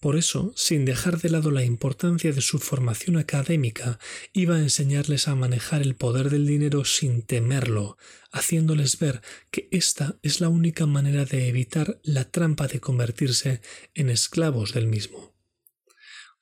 Por 0.00 0.14
eso, 0.14 0.52
sin 0.54 0.84
dejar 0.84 1.20
de 1.20 1.28
lado 1.28 1.50
la 1.50 1.64
importancia 1.64 2.32
de 2.32 2.40
su 2.40 2.60
formación 2.60 3.16
académica, 3.16 3.98
iba 4.32 4.54
a 4.54 4.60
enseñarles 4.60 5.26
a 5.26 5.34
manejar 5.34 5.82
el 5.82 5.96
poder 5.96 6.30
del 6.30 6.46
dinero 6.46 6.84
sin 6.84 7.22
temerlo, 7.22 7.98
haciéndoles 8.30 9.00
ver 9.00 9.22
que 9.50 9.68
esta 9.72 10.16
es 10.22 10.40
la 10.40 10.50
única 10.50 10.86
manera 10.86 11.24
de 11.24 11.48
evitar 11.48 11.98
la 12.04 12.30
trampa 12.30 12.68
de 12.68 12.78
convertirse 12.78 13.60
en 13.94 14.08
esclavos 14.08 14.72
del 14.72 14.86
mismo. 14.86 15.34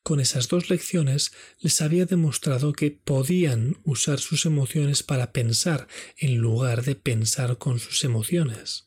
Con 0.02 0.20
esas 0.20 0.48
dos 0.48 0.68
lecciones 0.68 1.32
les 1.58 1.80
había 1.80 2.04
demostrado 2.04 2.74
que 2.74 2.90
podían 2.90 3.78
usar 3.84 4.20
sus 4.20 4.44
emociones 4.44 5.02
para 5.02 5.32
pensar 5.32 5.88
en 6.18 6.36
lugar 6.36 6.84
de 6.84 6.94
pensar 6.94 7.56
con 7.56 7.78
sus 7.78 8.04
emociones 8.04 8.85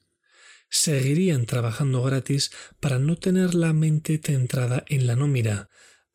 seguirían 0.70 1.46
trabajando 1.46 2.02
gratis 2.04 2.52
para 2.80 3.00
no 3.00 3.18
tener 3.18 3.56
la 3.56 3.74
mente 3.74 4.20
centrada 4.24 4.86
en 4.88 5.08
la 5.08 5.16
nómina. 5.16 5.70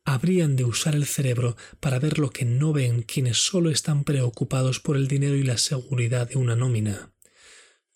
Habrían 0.04 0.54
de 0.54 0.64
usar 0.64 0.94
el 0.94 1.06
cerebro 1.06 1.56
para 1.80 1.98
ver 1.98 2.18
lo 2.18 2.30
que 2.30 2.44
no 2.44 2.72
ven 2.72 3.02
quienes 3.02 3.38
solo 3.38 3.70
están 3.70 4.04
preocupados 4.04 4.80
por 4.80 4.96
el 4.96 5.08
dinero 5.08 5.34
y 5.34 5.42
la 5.42 5.58
seguridad 5.58 6.28
de 6.28 6.36
una 6.36 6.56
nómina. 6.56 7.12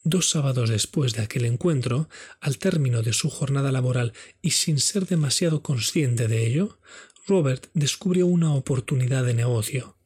Dos 0.05 0.31
sábados 0.31 0.71
después 0.71 1.13
de 1.13 1.23
aquel 1.23 1.45
encuentro, 1.45 2.09
al 2.41 2.59
término 2.59 3.03
de 3.03 3.13
su 3.13 3.29
jornada 3.29 3.73
laboral 3.73 4.15
y 4.41 4.53
sin 4.53 4.79
ser 4.81 5.07
demasiado 5.07 5.63
consciente 5.63 6.29
de 6.29 6.47
ello, 6.47 6.81
Robert 7.27 7.67
descubrió 7.75 8.27
una 8.27 8.55
oportunidad 8.55 9.25
de 9.25 9.35
negocio. 9.35 9.99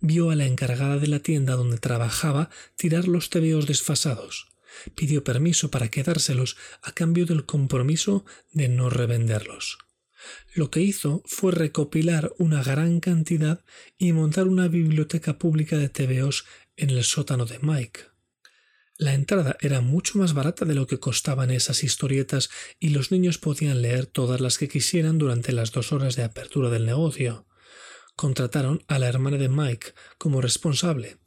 Vio 0.00 0.30
a 0.30 0.34
la 0.34 0.46
encargada 0.46 0.98
de 0.98 1.06
la 1.06 1.20
tienda 1.20 1.54
donde 1.54 1.78
trabajaba 1.78 2.50
tirar 2.76 3.06
los 3.06 3.30
tebeos 3.30 3.66
desfasados 3.66 4.53
pidió 4.94 5.24
permiso 5.24 5.70
para 5.70 5.88
quedárselos 5.88 6.56
a 6.82 6.92
cambio 6.92 7.26
del 7.26 7.46
compromiso 7.46 8.24
de 8.52 8.68
no 8.68 8.90
revenderlos. 8.90 9.78
Lo 10.54 10.70
que 10.70 10.80
hizo 10.80 11.22
fue 11.26 11.52
recopilar 11.52 12.32
una 12.38 12.62
gran 12.62 13.00
cantidad 13.00 13.64
y 13.98 14.12
montar 14.12 14.46
una 14.46 14.68
biblioteca 14.68 15.38
pública 15.38 15.76
de 15.76 15.88
TVOs 15.88 16.44
en 16.76 16.90
el 16.90 17.04
sótano 17.04 17.44
de 17.44 17.58
Mike. 17.60 18.00
La 18.96 19.12
entrada 19.12 19.56
era 19.60 19.80
mucho 19.80 20.18
más 20.18 20.34
barata 20.34 20.64
de 20.64 20.74
lo 20.74 20.86
que 20.86 21.00
costaban 21.00 21.50
esas 21.50 21.82
historietas 21.82 22.50
y 22.78 22.90
los 22.90 23.10
niños 23.10 23.38
podían 23.38 23.82
leer 23.82 24.06
todas 24.06 24.40
las 24.40 24.56
que 24.56 24.68
quisieran 24.68 25.18
durante 25.18 25.52
las 25.52 25.72
dos 25.72 25.92
horas 25.92 26.14
de 26.14 26.22
apertura 26.22 26.70
del 26.70 26.86
negocio. 26.86 27.46
Contrataron 28.14 28.84
a 28.86 29.00
la 29.00 29.08
hermana 29.08 29.36
de 29.36 29.48
Mike 29.48 29.94
como 30.16 30.40
responsable 30.40 31.18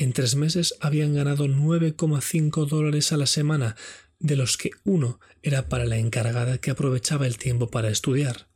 en 0.00 0.14
tres 0.14 0.34
meses 0.34 0.74
habían 0.80 1.14
ganado 1.14 1.46
9,5 1.46 2.66
dólares 2.66 3.12
a 3.12 3.18
la 3.18 3.26
semana, 3.26 3.76
de 4.18 4.34
los 4.34 4.56
que 4.56 4.70
uno 4.82 5.20
era 5.42 5.68
para 5.68 5.84
la 5.84 5.98
encargada 5.98 6.56
que 6.56 6.70
aprovechaba 6.70 7.26
el 7.26 7.36
tiempo 7.36 7.70
para 7.70 7.90
estudiar. 7.90 8.48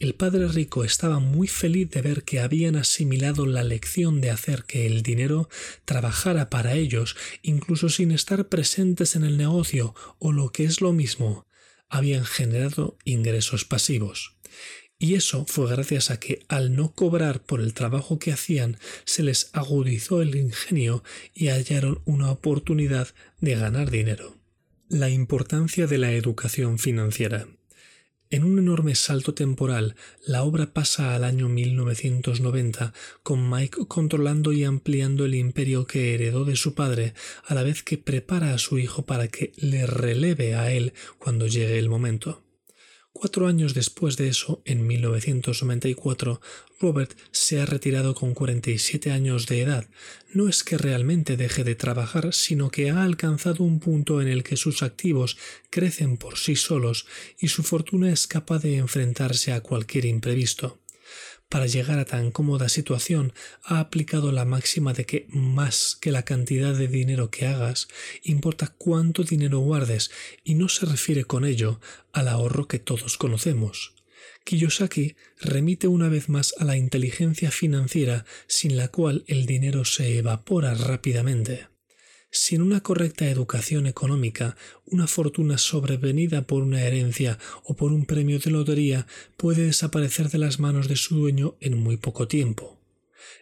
El 0.00 0.16
padre 0.16 0.48
rico 0.48 0.82
estaba 0.82 1.20
muy 1.20 1.46
feliz 1.46 1.88
de 1.90 2.02
ver 2.02 2.24
que 2.24 2.40
habían 2.40 2.74
asimilado 2.74 3.46
la 3.46 3.62
lección 3.62 4.20
de 4.20 4.30
hacer 4.30 4.64
que 4.64 4.86
el 4.86 5.04
dinero 5.04 5.48
trabajara 5.84 6.50
para 6.50 6.74
ellos, 6.74 7.16
incluso 7.42 7.88
sin 7.88 8.10
estar 8.10 8.48
presentes 8.48 9.14
en 9.14 9.22
el 9.22 9.36
negocio, 9.36 9.94
o 10.18 10.32
lo 10.32 10.50
que 10.50 10.64
es 10.64 10.80
lo 10.80 10.92
mismo, 10.92 11.46
habían 11.88 12.24
generado 12.24 12.98
ingresos 13.04 13.64
pasivos. 13.64 14.34
Y 15.02 15.16
eso 15.16 15.44
fue 15.48 15.68
gracias 15.68 16.12
a 16.12 16.20
que 16.20 16.44
al 16.46 16.76
no 16.76 16.92
cobrar 16.92 17.42
por 17.42 17.60
el 17.60 17.74
trabajo 17.74 18.20
que 18.20 18.30
hacían 18.30 18.78
se 19.04 19.24
les 19.24 19.50
agudizó 19.52 20.22
el 20.22 20.36
ingenio 20.36 21.02
y 21.34 21.48
hallaron 21.48 22.00
una 22.04 22.30
oportunidad 22.30 23.08
de 23.40 23.56
ganar 23.56 23.90
dinero. 23.90 24.36
La 24.88 25.10
importancia 25.10 25.88
de 25.88 25.98
la 25.98 26.12
educación 26.12 26.78
financiera. 26.78 27.48
En 28.30 28.44
un 28.44 28.60
enorme 28.60 28.94
salto 28.94 29.34
temporal, 29.34 29.96
la 30.24 30.44
obra 30.44 30.72
pasa 30.72 31.16
al 31.16 31.24
año 31.24 31.48
1990, 31.48 32.94
con 33.24 33.50
Mike 33.50 33.86
controlando 33.88 34.52
y 34.52 34.62
ampliando 34.62 35.24
el 35.24 35.34
imperio 35.34 35.84
que 35.84 36.14
heredó 36.14 36.44
de 36.44 36.54
su 36.54 36.74
padre, 36.74 37.14
a 37.44 37.54
la 37.54 37.64
vez 37.64 37.82
que 37.82 37.98
prepara 37.98 38.54
a 38.54 38.58
su 38.58 38.78
hijo 38.78 39.04
para 39.04 39.26
que 39.26 39.50
le 39.56 39.84
releve 39.84 40.54
a 40.54 40.70
él 40.70 40.92
cuando 41.18 41.48
llegue 41.48 41.80
el 41.80 41.88
momento. 41.88 42.44
Cuatro 43.14 43.46
años 43.46 43.74
después 43.74 44.16
de 44.16 44.28
eso, 44.28 44.62
en 44.64 44.86
1994, 44.86 46.40
Robert 46.80 47.12
se 47.30 47.60
ha 47.60 47.66
retirado 47.66 48.14
con 48.14 48.34
47 48.34 49.12
años 49.12 49.46
de 49.46 49.60
edad. 49.60 49.86
No 50.32 50.48
es 50.48 50.64
que 50.64 50.78
realmente 50.78 51.36
deje 51.36 51.62
de 51.62 51.74
trabajar, 51.74 52.32
sino 52.32 52.70
que 52.70 52.90
ha 52.90 53.02
alcanzado 53.02 53.64
un 53.64 53.80
punto 53.80 54.20
en 54.22 54.28
el 54.28 54.42
que 54.42 54.56
sus 54.56 54.82
activos 54.82 55.36
crecen 55.70 56.16
por 56.16 56.38
sí 56.38 56.56
solos 56.56 57.06
y 57.38 57.48
su 57.48 57.62
fortuna 57.62 58.10
es 58.10 58.26
capaz 58.26 58.60
de 58.60 58.78
enfrentarse 58.78 59.52
a 59.52 59.60
cualquier 59.60 60.06
imprevisto 60.06 60.81
para 61.52 61.66
llegar 61.66 61.98
a 61.98 62.06
tan 62.06 62.30
cómoda 62.30 62.70
situación, 62.70 63.34
ha 63.62 63.78
aplicado 63.78 64.32
la 64.32 64.46
máxima 64.46 64.94
de 64.94 65.04
que 65.04 65.26
más 65.28 65.98
que 66.00 66.10
la 66.10 66.22
cantidad 66.22 66.74
de 66.74 66.88
dinero 66.88 67.30
que 67.30 67.46
hagas, 67.46 67.88
importa 68.22 68.72
cuánto 68.78 69.22
dinero 69.22 69.58
guardes, 69.58 70.10
y 70.44 70.54
no 70.54 70.70
se 70.70 70.86
refiere 70.86 71.24
con 71.26 71.44
ello 71.44 71.78
al 72.10 72.28
ahorro 72.28 72.68
que 72.68 72.78
todos 72.78 73.18
conocemos. 73.18 73.92
Kiyosaki 74.44 75.14
remite 75.42 75.88
una 75.88 76.08
vez 76.08 76.30
más 76.30 76.54
a 76.58 76.64
la 76.64 76.78
inteligencia 76.78 77.50
financiera 77.50 78.24
sin 78.46 78.78
la 78.78 78.88
cual 78.88 79.22
el 79.26 79.44
dinero 79.44 79.84
se 79.84 80.16
evapora 80.16 80.72
rápidamente. 80.72 81.71
Sin 82.34 82.62
una 82.62 82.80
correcta 82.82 83.28
educación 83.28 83.86
económica, 83.86 84.56
una 84.86 85.06
fortuna 85.06 85.58
sobrevenida 85.58 86.46
por 86.46 86.62
una 86.62 86.82
herencia 86.82 87.38
o 87.62 87.76
por 87.76 87.92
un 87.92 88.06
premio 88.06 88.38
de 88.38 88.50
lotería 88.50 89.06
puede 89.36 89.66
desaparecer 89.66 90.30
de 90.30 90.38
las 90.38 90.58
manos 90.58 90.88
de 90.88 90.96
su 90.96 91.14
dueño 91.14 91.56
en 91.60 91.76
muy 91.76 91.98
poco 91.98 92.28
tiempo. 92.28 92.80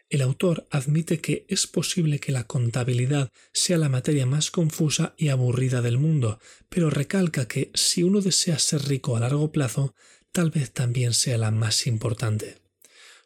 El 0.09 0.23
autor 0.23 0.67
admite 0.73 1.21
que 1.21 1.47
es 1.47 1.69
posible 1.69 2.19
que 2.19 2.33
la 2.33 2.49
contabilidad 2.49 3.31
sea 3.53 3.79
la 3.79 3.89
materia 3.89 4.27
más 4.27 4.51
confusa 4.51 5.15
y 5.17 5.29
aburrida 5.29 5.83
del 5.83 5.97
mundo, 5.97 6.41
pero 6.69 6.91
recalca 6.91 7.47
que 7.47 7.71
si 7.75 8.03
uno 8.03 8.21
desea 8.21 8.59
ser 8.59 8.89
rico 8.89 9.17
a 9.17 9.21
largo 9.21 9.53
plazo, 9.53 9.95
tal 10.33 10.51
vez 10.51 10.73
también 10.73 11.15
sea 11.15 11.39
la 11.39 11.53
más 11.53 11.87
importante. 11.87 12.60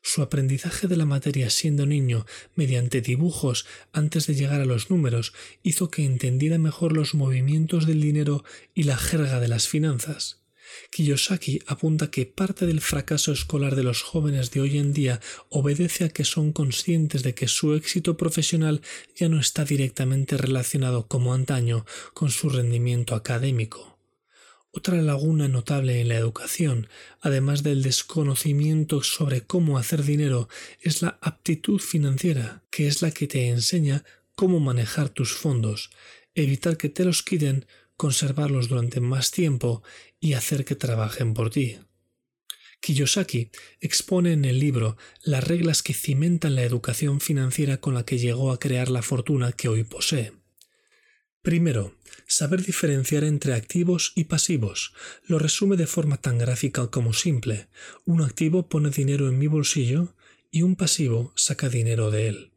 Su 0.06 0.20
aprendizaje 0.20 0.86
de 0.86 0.98
la 0.98 1.06
materia 1.06 1.48
siendo 1.48 1.86
niño 1.86 2.26
mediante 2.54 3.00
dibujos 3.00 3.64
antes 3.90 4.26
de 4.26 4.34
llegar 4.34 4.60
a 4.60 4.66
los 4.66 4.90
números 4.90 5.32
hizo 5.62 5.90
que 5.90 6.04
entendiera 6.04 6.58
mejor 6.58 6.92
los 6.92 7.14
movimientos 7.14 7.86
del 7.86 8.02
dinero 8.02 8.44
y 8.74 8.82
la 8.82 8.98
jerga 8.98 9.40
de 9.40 9.48
las 9.48 9.66
finanzas. 9.66 10.42
Kiyosaki 10.90 11.62
apunta 11.66 12.10
que 12.10 12.26
parte 12.26 12.66
del 12.66 12.82
fracaso 12.82 13.32
escolar 13.32 13.76
de 13.76 13.82
los 13.82 14.02
jóvenes 14.02 14.50
de 14.50 14.60
hoy 14.60 14.76
en 14.76 14.92
día 14.92 15.20
obedece 15.48 16.04
a 16.04 16.10
que 16.10 16.24
son 16.24 16.52
conscientes 16.52 17.22
de 17.22 17.34
que 17.34 17.48
su 17.48 17.72
éxito 17.72 18.18
profesional 18.18 18.82
ya 19.16 19.30
no 19.30 19.40
está 19.40 19.64
directamente 19.64 20.36
relacionado 20.36 21.08
como 21.08 21.32
antaño 21.32 21.86
con 22.12 22.30
su 22.30 22.50
rendimiento 22.50 23.14
académico. 23.14 23.93
Otra 24.76 25.00
laguna 25.00 25.46
notable 25.46 26.00
en 26.00 26.08
la 26.08 26.16
educación, 26.16 26.88
además 27.20 27.62
del 27.62 27.80
desconocimiento 27.84 29.04
sobre 29.04 29.42
cómo 29.42 29.78
hacer 29.78 30.02
dinero, 30.02 30.48
es 30.80 31.00
la 31.00 31.16
aptitud 31.20 31.78
financiera, 31.78 32.64
que 32.70 32.88
es 32.88 33.00
la 33.00 33.12
que 33.12 33.28
te 33.28 33.50
enseña 33.50 34.04
cómo 34.34 34.58
manejar 34.58 35.10
tus 35.10 35.32
fondos, 35.32 35.90
evitar 36.34 36.76
que 36.76 36.88
te 36.88 37.04
los 37.04 37.22
quiten, 37.22 37.66
conservarlos 37.96 38.68
durante 38.68 38.98
más 38.98 39.30
tiempo 39.30 39.84
y 40.18 40.32
hacer 40.32 40.64
que 40.64 40.74
trabajen 40.74 41.34
por 41.34 41.50
ti. 41.50 41.78
Kiyosaki 42.80 43.52
expone 43.80 44.32
en 44.32 44.44
el 44.44 44.58
libro 44.58 44.96
las 45.22 45.44
reglas 45.44 45.84
que 45.84 45.94
cimentan 45.94 46.56
la 46.56 46.64
educación 46.64 47.20
financiera 47.20 47.76
con 47.76 47.94
la 47.94 48.04
que 48.04 48.18
llegó 48.18 48.50
a 48.50 48.58
crear 48.58 48.90
la 48.90 49.02
fortuna 49.02 49.52
que 49.52 49.68
hoy 49.68 49.84
posee. 49.84 50.32
Primero, 51.44 51.94
saber 52.26 52.64
diferenciar 52.64 53.22
entre 53.22 53.52
activos 53.52 54.12
y 54.14 54.24
pasivos. 54.24 54.94
Lo 55.26 55.38
resume 55.38 55.76
de 55.76 55.86
forma 55.86 56.16
tan 56.16 56.38
gráfica 56.38 56.86
como 56.86 57.12
simple. 57.12 57.68
Un 58.06 58.22
activo 58.22 58.70
pone 58.70 58.88
dinero 58.88 59.28
en 59.28 59.38
mi 59.38 59.46
bolsillo 59.46 60.14
y 60.50 60.62
un 60.62 60.74
pasivo 60.74 61.34
saca 61.36 61.68
dinero 61.68 62.10
de 62.10 62.28
él. 62.28 62.52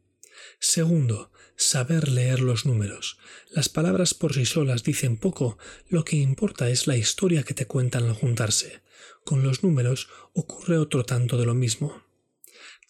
Segundo, 0.58 1.30
saber 1.54 2.08
leer 2.08 2.40
los 2.40 2.64
números. 2.64 3.18
Las 3.50 3.68
palabras 3.68 4.14
por 4.14 4.32
sí 4.32 4.46
solas 4.46 4.84
dicen 4.84 5.18
poco, 5.18 5.58
lo 5.90 6.02
que 6.02 6.16
importa 6.16 6.70
es 6.70 6.86
la 6.86 6.96
historia 6.96 7.42
que 7.42 7.52
te 7.52 7.66
cuentan 7.66 8.04
al 8.04 8.14
juntarse. 8.14 8.80
Con 9.22 9.42
los 9.42 9.62
números 9.62 10.08
ocurre 10.32 10.78
otro 10.78 11.04
tanto 11.04 11.36
de 11.36 11.44
lo 11.44 11.54
mismo. 11.54 12.04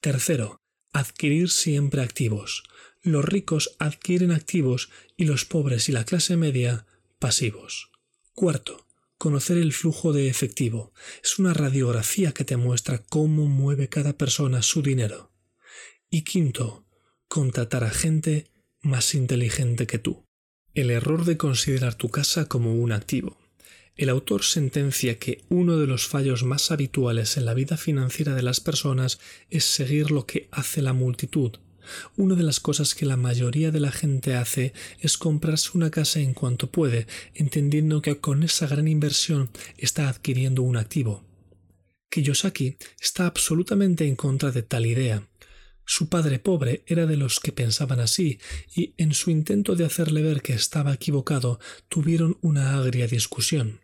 Tercero, 0.00 0.61
adquirir 0.93 1.50
siempre 1.50 2.02
activos. 2.02 2.62
Los 3.08 3.24
ricos 3.24 3.74
adquieren 3.78 4.32
activos 4.32 4.90
y 5.16 5.24
los 5.24 5.46
pobres 5.46 5.88
y 5.88 5.92
la 5.92 6.04
clase 6.04 6.36
media 6.36 6.84
pasivos. 7.18 7.90
Cuarto, 8.34 8.86
conocer 9.16 9.56
el 9.56 9.72
flujo 9.72 10.12
de 10.12 10.28
efectivo. 10.28 10.92
Es 11.24 11.38
una 11.38 11.54
radiografía 11.54 12.32
que 12.32 12.44
te 12.44 12.58
muestra 12.58 12.98
cómo 12.98 13.46
mueve 13.46 13.88
cada 13.88 14.18
persona 14.18 14.60
su 14.60 14.82
dinero. 14.82 15.32
Y 16.10 16.24
quinto, 16.24 16.84
contratar 17.28 17.82
a 17.82 17.88
gente 17.88 18.50
más 18.82 19.14
inteligente 19.14 19.86
que 19.86 19.98
tú. 19.98 20.26
El 20.74 20.90
error 20.90 21.24
de 21.24 21.38
considerar 21.38 21.94
tu 21.94 22.10
casa 22.10 22.44
como 22.44 22.74
un 22.74 22.92
activo. 22.92 23.38
El 23.96 24.10
autor 24.10 24.44
sentencia 24.44 25.18
que 25.18 25.46
uno 25.48 25.78
de 25.78 25.86
los 25.86 26.06
fallos 26.06 26.44
más 26.44 26.70
habituales 26.70 27.38
en 27.38 27.46
la 27.46 27.54
vida 27.54 27.78
financiera 27.78 28.34
de 28.34 28.42
las 28.42 28.60
personas 28.60 29.18
es 29.48 29.64
seguir 29.64 30.10
lo 30.10 30.26
que 30.26 30.50
hace 30.52 30.82
la 30.82 30.92
multitud. 30.92 31.56
Una 32.16 32.35
de 32.35 32.42
las 32.42 32.61
cosas 32.61 32.95
que 32.95 33.07
la 33.07 33.16
mayoría 33.16 33.71
de 33.71 33.80
la 33.80 33.92
gente 33.92 34.35
hace 34.35 34.73
es 35.00 35.18
comprarse 35.18 35.71
una 35.75 35.90
casa 35.90 36.21
en 36.21 36.35
cuanto 36.35 36.71
puede, 36.71 37.07
entendiendo 37.35 38.02
que 38.02 38.18
con 38.18 38.42
esa 38.42 38.66
gran 38.66 38.88
inversión 38.88 39.50
está 39.76 40.09
adquiriendo 40.09 40.62
un 40.62 40.76
activo. 40.76 41.25
Kiyosaki 42.11 42.76
está 43.00 43.26
absolutamente 43.26 44.07
en 44.07 44.16
contra 44.16 44.50
de 44.50 44.62
tal 44.62 44.87
idea. 44.87 45.28
Su 45.85 46.09
padre 46.09 46.38
pobre 46.38 46.83
era 46.87 47.07
de 47.07 47.16
los 47.16 47.40
que 47.40 47.52
pensaban 47.52 48.00
así, 48.00 48.38
y 48.75 48.95
en 48.99 49.14
su 49.14 49.30
intento 49.30 49.75
de 49.75 49.87
hacerle 49.87 50.23
ver 50.23 50.42
que 50.42 50.52
estaba 50.52 50.92
equivocado, 50.92 51.61
tuvieron 51.88 52.38
una 52.42 52.78
agria 52.78 53.07
discusión. 53.07 53.80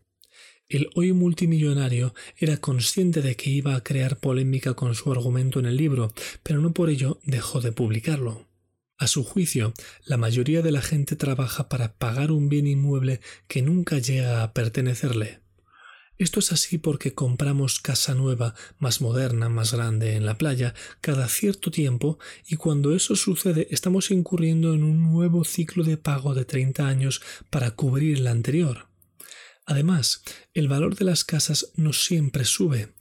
El 0.68 0.88
hoy 0.94 1.12
multimillonario 1.12 2.14
era 2.38 2.56
consciente 2.56 3.21
de 3.21 3.37
que 3.37 3.50
iba 3.50 3.75
a 3.75 3.83
crear 3.83 4.18
polémica 4.18 4.73
con 4.73 4.94
su 4.94 5.12
argumento 5.12 5.61
en 5.61 5.66
el 5.66 5.76
libro, 5.76 6.14
pero 6.42 6.61
no 6.62 6.73
por 6.73 6.88
ello 6.88 7.21
dejó 7.25 7.61
de 7.61 7.71
publicarlo. 7.71 8.49
A 8.97 9.06
su 9.06 9.25
juicio, 9.25 9.75
la 10.06 10.16
mayoría 10.16 10.62
de 10.62 10.73
la 10.73 10.80
gente 10.80 11.16
trabaja 11.16 11.68
para 11.68 11.92
pagar 11.92 12.33
un 12.33 12.49
bien 12.49 12.66
inmueble 12.66 13.21
que 13.47 13.61
nunca 13.61 13.99
llega 13.99 14.42
a 14.42 14.54
pertenecerle. 14.54 15.40
Esto 16.16 16.40
es 16.40 16.50
así 16.50 16.78
porque 16.78 17.12
compramos 17.12 17.80
casa 17.80 18.14
nueva, 18.14 18.54
más 18.78 19.02
moderna, 19.02 19.50
más 19.50 19.75
grande 19.75 20.14
en 20.14 20.25
la 20.25 20.38
playa, 20.38 20.73
cada 21.02 21.28
cierto 21.28 21.71
tiempo, 21.71 22.18
y 22.49 22.56
cuando 22.56 22.94
eso 22.94 23.16
sucede 23.16 23.68
estamos 23.71 24.11
incurriendo 24.11 24.73
en 24.73 24.85
un 24.85 25.02
nuevo 25.02 25.44
ciclo 25.44 25.85
de 25.85 25.99
pago 25.99 26.33
de 26.33 26.47
30 26.47 26.87
años 26.87 27.21
para 27.50 27.73
cubrir 27.73 28.21
la 28.21 28.30
anterior. 28.30 28.93
Además, 29.66 30.23
el 30.52 30.68
valor 30.68 30.97
de 30.97 31.04
las 31.04 31.25
casas 31.25 31.73
no 31.75 31.92
siempre 31.92 32.44
sube. 32.44 32.94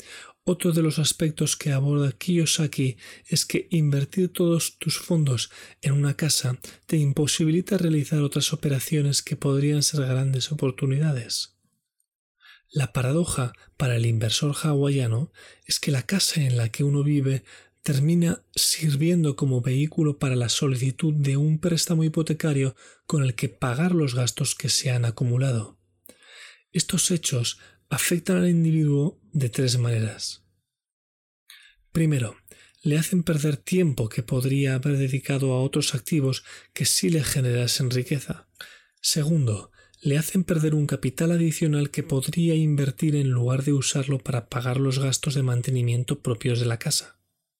Otro 0.46 0.74
de 0.74 0.82
los 0.82 1.00
aspectos 1.00 1.56
que 1.56 1.72
aborda 1.72 2.12
Kiyosaki 2.12 2.98
es 3.28 3.46
que 3.46 3.68
invertir 3.72 4.32
todos 4.34 4.78
tus 4.78 4.98
fondos 4.98 5.52
en 5.82 5.94
una 5.94 6.16
casa 6.16 6.60
te 6.86 6.98
imposibilita 6.98 7.78
realizar 7.78 8.22
otras 8.22 8.52
operaciones 8.52 9.22
que 9.22 9.38
podrían 9.38 9.84
ser 9.84 10.02
grandes 10.02 10.52
oportunidades. 10.52 11.54
La 12.72 12.92
paradoja 12.92 13.54
para 13.78 13.96
el 13.96 14.06
inversor 14.06 14.56
hawaiano 14.64 15.32
es 15.66 15.80
que 15.80 15.92
la 15.92 16.02
casa 16.02 16.42
en 16.42 16.58
la 16.58 16.70
que 16.70 16.84
uno 16.84 17.04
vive 17.04 17.44
termina 17.82 18.44
sirviendo 18.56 19.36
como 19.36 19.62
vehículo 19.62 20.18
para 20.18 20.36
la 20.36 20.50
solicitud 20.50 21.14
de 21.14 21.38
un 21.38 21.60
préstamo 21.60 22.04
hipotecario 22.04 22.76
con 23.06 23.24
el 23.24 23.36
que 23.36 23.48
pagar 23.48 23.94
los 23.94 24.16
gastos 24.16 24.56
que 24.56 24.70
se 24.70 24.92
han 24.92 25.06
acumulado. 25.06 25.78
Estos 26.74 27.12
hechos 27.12 27.60
afectan 27.88 28.38
al 28.38 28.50
individuo 28.50 29.22
de 29.32 29.50
tres 29.50 29.78
maneras. 29.78 30.44
Primero, 31.92 32.36
le 32.82 32.98
hacen 32.98 33.22
perder 33.22 33.58
tiempo 33.58 34.10
que 34.10 34.24
podría 34.24 34.74
haber 34.74 34.98
dedicado 34.98 35.54
a 35.54 35.62
otros 35.62 35.94
activos 35.94 36.44
que 36.74 36.86
sí 36.86 37.12
le 37.12 37.24
generasen 37.24 37.92
riqueza. 37.92 38.48
Segundo, 39.02 39.72
le 40.02 40.18
hacen 40.18 40.44
perder 40.44 40.74
un 40.74 40.88
capital 40.88 41.32
adicional 41.32 41.92
que 41.92 42.02
podría 42.02 42.56
invertir 42.56 43.16
en 43.16 43.30
lugar 43.30 43.64
de 43.64 43.74
usarlo 43.74 44.18
para 44.18 44.50
pagar 44.50 44.80
los 44.80 44.98
gastos 44.98 45.36
de 45.36 45.44
mantenimiento 45.44 46.22
propios 46.22 46.60
de 46.60 46.66
la 46.66 46.80
casa. 46.80 47.20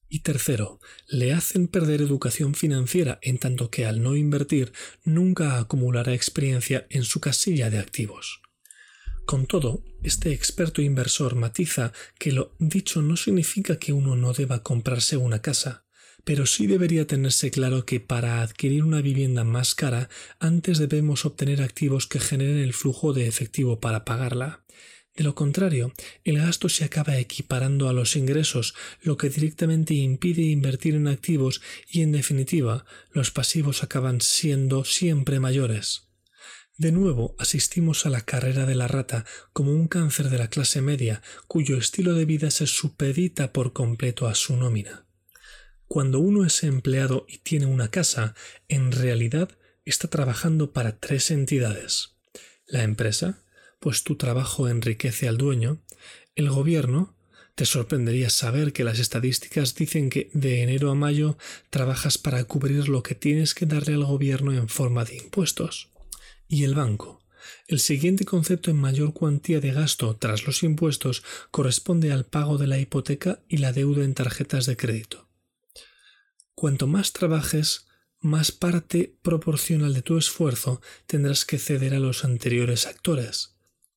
Y 0.10 0.22
tercero, 0.22 0.80
le 1.08 1.34
hacen 1.34 1.68
perder 1.68 2.02
educación 2.02 2.56
financiera 2.56 3.20
en 3.22 3.38
tanto 3.38 3.70
que 3.70 3.86
al 3.86 4.02
no 4.02 4.16
invertir 4.16 4.74
nunca 5.06 5.60
acumulará 5.60 6.14
experiencia 6.16 6.88
en 6.90 7.04
su 7.04 7.20
casilla 7.20 7.70
de 7.70 7.78
activos. 7.78 8.43
Con 9.26 9.46
todo, 9.46 9.84
este 10.04 10.34
experto 10.34 10.82
inversor 10.82 11.36
matiza 11.36 11.94
que 12.20 12.34
lo 12.34 12.54
dicho 12.60 13.02
no 13.02 13.16
significa 13.16 13.80
que 13.80 13.94
uno 13.94 14.16
no 14.16 14.34
deba 14.34 14.64
comprarse 14.64 15.16
una 15.16 15.42
casa, 15.42 15.86
pero 16.26 16.46
sí 16.46 16.68
debería 16.68 17.08
tenerse 17.08 17.50
claro 17.50 17.86
que 17.86 18.02
para 18.02 18.42
adquirir 18.42 18.84
una 18.84 19.02
vivienda 19.02 19.44
más 19.46 19.76
cara 19.76 20.10
antes 20.40 20.78
debemos 20.78 21.26
obtener 21.26 21.62
activos 21.62 22.06
que 22.06 22.20
generen 22.20 22.58
el 22.58 22.74
flujo 22.74 23.14
de 23.14 23.28
efectivo 23.28 23.80
para 23.80 24.04
pagarla. 24.04 24.66
De 25.16 25.24
lo 25.24 25.36
contrario, 25.36 25.94
el 26.24 26.40
gasto 26.40 26.70
se 26.70 26.84
acaba 26.84 27.18
equiparando 27.18 27.88
a 27.88 27.94
los 27.94 28.16
ingresos, 28.16 28.74
lo 29.02 29.16
que 29.16 29.30
directamente 29.30 29.94
impide 29.94 30.42
invertir 30.42 30.96
en 30.96 31.08
activos 31.08 31.62
y, 31.90 32.02
en 32.02 32.12
definitiva, 32.12 32.86
los 33.12 33.32
pasivos 33.32 33.84
acaban 33.84 34.22
siendo 34.22 34.84
siempre 34.86 35.40
mayores. 35.40 36.13
De 36.84 36.92
nuevo 36.92 37.34
asistimos 37.40 38.06
a 38.06 38.10
la 38.10 38.20
carrera 38.20 38.66
de 38.66 38.76
la 38.76 38.90
rata 38.90 39.24
como 39.54 39.72
un 39.72 39.88
cáncer 39.88 40.30
de 40.30 40.38
la 40.38 40.50
clase 40.50 40.82
media 40.82 41.22
cuyo 41.48 41.78
estilo 41.78 42.14
de 42.14 42.26
vida 42.26 42.52
se 42.52 42.68
supedita 42.68 43.54
por 43.54 43.72
completo 43.72 44.28
a 44.28 44.36
su 44.36 44.58
nómina. 44.58 45.06
Cuando 45.88 46.20
uno 46.20 46.46
es 46.46 46.62
empleado 46.62 47.26
y 47.30 47.38
tiene 47.38 47.68
una 47.68 47.90
casa, 47.90 48.36
en 48.68 48.92
realidad 48.92 49.58
está 49.86 50.10
trabajando 50.10 50.74
para 50.74 51.00
tres 51.00 51.32
entidades. 51.32 52.18
La 52.68 52.84
empresa, 52.84 53.46
pues 53.80 54.04
tu 54.04 54.18
trabajo 54.18 54.68
enriquece 54.68 55.30
al 55.30 55.38
dueño, 55.38 55.82
el 56.36 56.50
gobierno, 56.50 57.16
te 57.56 57.66
sorprendería 57.66 58.30
saber 58.30 58.74
que 58.74 58.84
las 58.84 59.00
estadísticas 59.00 59.74
dicen 59.74 60.10
que 60.10 60.30
de 60.34 60.64
enero 60.64 60.92
a 60.92 60.96
mayo 60.96 61.38
trabajas 61.70 62.18
para 62.18 62.44
cubrir 62.44 62.90
lo 62.90 63.04
que 63.04 63.16
tienes 63.16 63.56
que 63.56 63.66
darle 63.66 63.94
al 63.94 64.04
gobierno 64.04 64.52
en 64.52 64.68
forma 64.68 65.06
de 65.06 65.16
impuestos 65.16 65.93
y 66.48 66.64
el 66.64 66.76
banco. 66.76 67.22
El 67.68 67.80
siguiente 67.80 68.26
concepto 68.26 68.72
en 68.72 68.78
mayor 68.78 69.14
cuantía 69.14 69.60
de 69.60 69.72
gasto 69.72 70.16
tras 70.16 70.46
los 70.46 70.64
impuestos 70.64 71.24
corresponde 71.52 72.12
al 72.12 72.26
pago 72.26 72.58
de 72.58 72.68
la 72.68 72.80
hipoteca 72.80 73.42
y 73.48 73.58
la 73.58 73.74
deuda 73.74 74.04
en 74.04 74.14
tarjetas 74.14 74.66
de 74.66 74.78
crédito. 74.78 75.30
Cuanto 76.56 76.88
más 76.88 77.12
trabajes, 77.12 77.88
más 78.20 78.52
parte 78.52 79.18
proporcional 79.22 79.94
de 79.94 80.02
tu 80.02 80.18
esfuerzo 80.18 80.82
tendrás 81.08 81.44
que 81.44 81.60
ceder 81.60 81.94
a 81.94 82.00
los 82.00 82.24
anteriores 82.24 82.88
actores. 82.88 83.53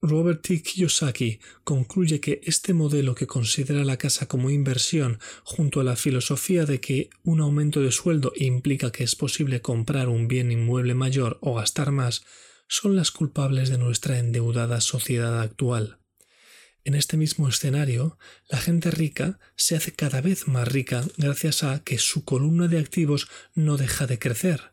Robert 0.07 0.43
T. 0.43 0.63
Kiyosaki 0.63 1.41
concluye 1.65 2.21
que 2.21 2.41
este 2.45 2.73
modelo 2.73 3.15
que 3.15 3.27
considera 3.27 3.85
la 3.85 3.97
casa 3.97 4.27
como 4.27 4.51
inversión 4.51 5.19
junto 5.45 5.81
a 5.81 5.85
la 5.85 5.97
filosofía 5.97 6.65
de 6.65 6.81
que 6.81 7.11
un 7.23 7.41
aumento 7.41 7.81
de 7.81 7.93
sueldo 7.93 8.33
implica 8.37 8.93
que 8.93 9.05
es 9.05 9.17
posible 9.17 9.61
comprar 9.61 10.09
un 10.09 10.29
bien 10.29 10.53
inmueble 10.53 10.95
mayor 10.95 11.39
o 11.41 11.55
gastar 11.55 11.91
más 11.91 12.25
son 12.69 12.97
las 12.97 13.11
culpables 13.11 13.69
de 13.69 13.79
nuestra 13.79 14.19
endeudada 14.19 14.81
sociedad 14.81 15.41
actual. 15.41 15.99
En 16.85 16.95
este 16.95 17.17
mismo 17.17 17.49
escenario, 17.49 18.17
la 18.49 18.59
gente 18.59 18.91
rica 18.91 19.41
se 19.57 19.77
hace 19.77 19.93
cada 19.93 20.21
vez 20.21 20.47
más 20.47 20.69
rica 20.69 21.05
gracias 21.17 21.65
a 21.65 21.83
que 21.83 21.99
su 21.99 22.25
columna 22.25 22.69
de 22.69 22.79
activos 22.79 23.29
no 23.55 23.77
deja 23.77 24.07
de 24.07 24.19
crecer. 24.21 24.73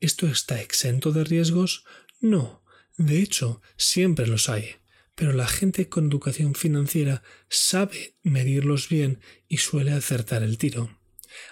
¿Esto 0.00 0.26
está 0.26 0.60
exento 0.60 1.12
de 1.12 1.24
riesgos? 1.24 1.84
No, 2.20 2.61
de 2.96 3.22
hecho, 3.22 3.60
siempre 3.76 4.26
los 4.26 4.48
hay, 4.48 4.76
pero 5.14 5.32
la 5.32 5.46
gente 5.46 5.88
con 5.88 6.06
educación 6.06 6.54
financiera 6.54 7.22
sabe 7.48 8.16
medirlos 8.22 8.88
bien 8.88 9.20
y 9.48 9.58
suele 9.58 9.92
acertar 9.92 10.42
el 10.42 10.58
tiro. 10.58 10.98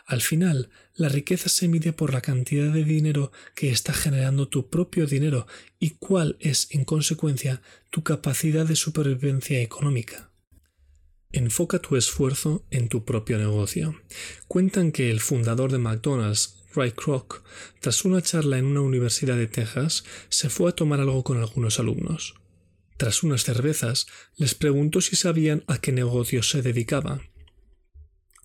Al 0.06 0.20
final, 0.20 0.70
la 0.94 1.08
riqueza 1.08 1.48
se 1.48 1.68
mide 1.68 1.92
por 1.92 2.12
la 2.12 2.20
cantidad 2.20 2.72
de 2.72 2.84
dinero 2.84 3.32
que 3.54 3.70
está 3.70 3.92
generando 3.92 4.48
tu 4.48 4.68
propio 4.68 5.06
dinero 5.06 5.46
y 5.78 5.90
cuál 5.90 6.36
es, 6.40 6.68
en 6.72 6.84
consecuencia, 6.84 7.62
tu 7.90 8.02
capacidad 8.02 8.66
de 8.66 8.76
supervivencia 8.76 9.60
económica. 9.60 10.30
Enfoca 11.32 11.78
tu 11.78 11.96
esfuerzo 11.96 12.66
en 12.70 12.88
tu 12.88 13.04
propio 13.04 13.38
negocio. 13.38 13.94
Cuentan 14.48 14.90
que 14.90 15.10
el 15.10 15.20
fundador 15.20 15.70
de 15.70 15.78
McDonald's, 15.78 16.59
Ray 16.74 16.92
Kroc, 16.92 17.42
tras 17.80 18.04
una 18.04 18.22
charla 18.22 18.58
en 18.58 18.66
una 18.66 18.80
universidad 18.80 19.36
de 19.36 19.48
Texas, 19.48 20.04
se 20.28 20.50
fue 20.50 20.70
a 20.70 20.74
tomar 20.74 21.00
algo 21.00 21.24
con 21.24 21.38
algunos 21.38 21.80
alumnos. 21.80 22.34
Tras 22.96 23.22
unas 23.22 23.44
cervezas, 23.44 24.06
les 24.36 24.54
preguntó 24.54 25.00
si 25.00 25.16
sabían 25.16 25.64
a 25.66 25.78
qué 25.78 25.90
negocio 25.90 26.42
se 26.42 26.62
dedicaba. 26.62 27.22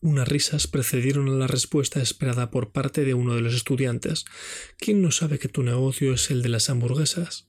Unas 0.01 0.27
risas 0.27 0.67
precedieron 0.67 1.27
a 1.29 1.33
la 1.33 1.47
respuesta 1.47 2.01
esperada 2.01 2.51
por 2.51 2.71
parte 2.71 3.05
de 3.05 3.13
uno 3.13 3.35
de 3.35 3.41
los 3.41 3.53
estudiantes. 3.53 4.25
¿Quién 4.77 5.01
no 5.01 5.11
sabe 5.11 5.39
que 5.39 5.49
tu 5.49 5.63
negocio 5.63 6.13
es 6.13 6.31
el 6.31 6.41
de 6.41 6.49
las 6.49 6.69
hamburguesas? 6.69 7.47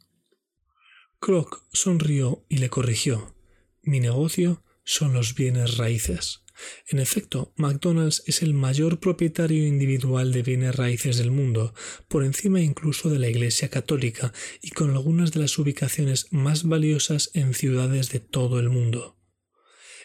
Kroc 1.20 1.62
sonrió 1.72 2.44
y 2.48 2.58
le 2.58 2.70
corrigió. 2.70 3.34
Mi 3.82 4.00
negocio 4.00 4.62
son 4.84 5.12
los 5.12 5.34
bienes 5.34 5.76
raíces. 5.76 6.45
En 6.88 6.98
efecto, 6.98 7.52
McDonald's 7.56 8.22
es 8.26 8.42
el 8.42 8.54
mayor 8.54 9.00
propietario 9.00 9.66
individual 9.66 10.32
de 10.32 10.42
bienes 10.42 10.74
raíces 10.76 11.18
del 11.18 11.30
mundo, 11.30 11.74
por 12.08 12.24
encima 12.24 12.60
incluso 12.60 13.10
de 13.10 13.18
la 13.18 13.28
Iglesia 13.28 13.68
Católica 13.68 14.32
y 14.62 14.70
con 14.70 14.90
algunas 14.90 15.32
de 15.32 15.40
las 15.40 15.58
ubicaciones 15.58 16.26
más 16.30 16.64
valiosas 16.64 17.30
en 17.34 17.54
ciudades 17.54 18.10
de 18.10 18.20
todo 18.20 18.58
el 18.60 18.70
mundo. 18.70 19.16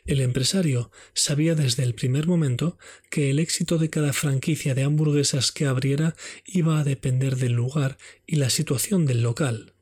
El 0.06 0.20
empresario 0.20 0.92
sabía 1.14 1.54
desde 1.54 1.84
el 1.84 1.94
primer 1.94 2.26
momento 2.26 2.78
que 3.12 3.30
el 3.30 3.40
éxito 3.40 3.78
de 3.78 3.90
cada 3.90 4.14
franquicia 4.14 4.74
de 4.74 4.84
hamburguesas 4.84 5.52
que 5.52 5.68
abriera 5.68 6.16
iba 6.46 6.80
a 6.80 6.84
depender 6.84 7.36
del 7.38 7.54
lugar 7.54 7.98
y 8.26 8.38
la 8.38 8.50
situación 8.50 9.06
del 9.06 9.22
local. 9.22 9.76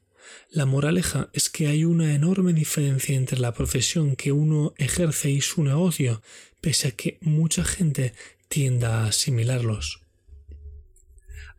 La 0.52 0.66
moraleja 0.66 1.30
es 1.34 1.50
que 1.50 1.68
hay 1.68 1.86
una 1.86 2.14
enorme 2.14 2.54
diferencia 2.54 3.16
entre 3.16 3.40
la 3.40 3.54
profesión 3.54 4.16
que 4.16 4.32
uno 4.32 4.74
ejerce 4.78 5.30
y 5.32 5.42
su 5.42 5.64
negocio, 5.64 6.22
pese 6.62 6.90
a 6.90 6.92
que 6.92 7.18
mucha 7.22 7.64
gente 7.64 8.14
tienda 8.48 9.04
a 9.04 9.08
asimilarlos. 9.08 10.02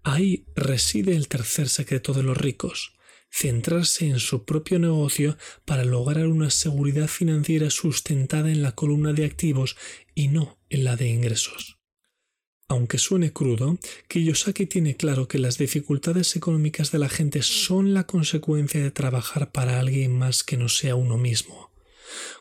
Ahí 0.03 0.47
reside 0.57 1.15
el 1.15 1.29
tercer 1.29 1.69
secreto 1.69 2.15
de 2.15 2.23
los 2.23 2.37
ricos, 2.37 2.95
centrarse 3.31 4.07
en 4.07 4.19
su 4.19 4.45
propio 4.45 4.79
negocio 4.79 5.37
para 5.65 5.85
lograr 5.85 6.27
una 6.27 6.51
seguridad 6.51 7.07
financiera 7.07 7.71
sustentada 7.71 8.51
en 8.51 8.63
la 8.63 8.73
columna 8.73 9.13
de 9.13 9.25
activos 9.25 9.77
y 10.15 10.29
no 10.29 10.59
en 10.69 10.85
la 10.85 10.97
de 10.97 11.09
ingresos. 11.09 11.79
Aunque 12.69 12.99
suene 12.99 13.33
crudo, 13.33 13.79
Kiyosaki 14.09 14.67
tiene 14.67 14.97
claro 14.97 15.27
que 15.27 15.41
las 15.41 15.59
dificultades 15.59 16.37
económicas 16.37 16.93
de 16.93 17.01
la 17.01 17.09
gente 17.09 17.43
son 17.43 17.95
la 17.95 18.05
consecuencia 18.07 18.81
de 18.81 18.93
trabajar 18.93 19.51
para 19.51 19.81
alguien 19.81 20.17
más 20.17 20.45
que 20.45 20.57
no 20.57 20.69
sea 20.69 20.95
uno 20.95 21.19
mismo. 21.19 21.70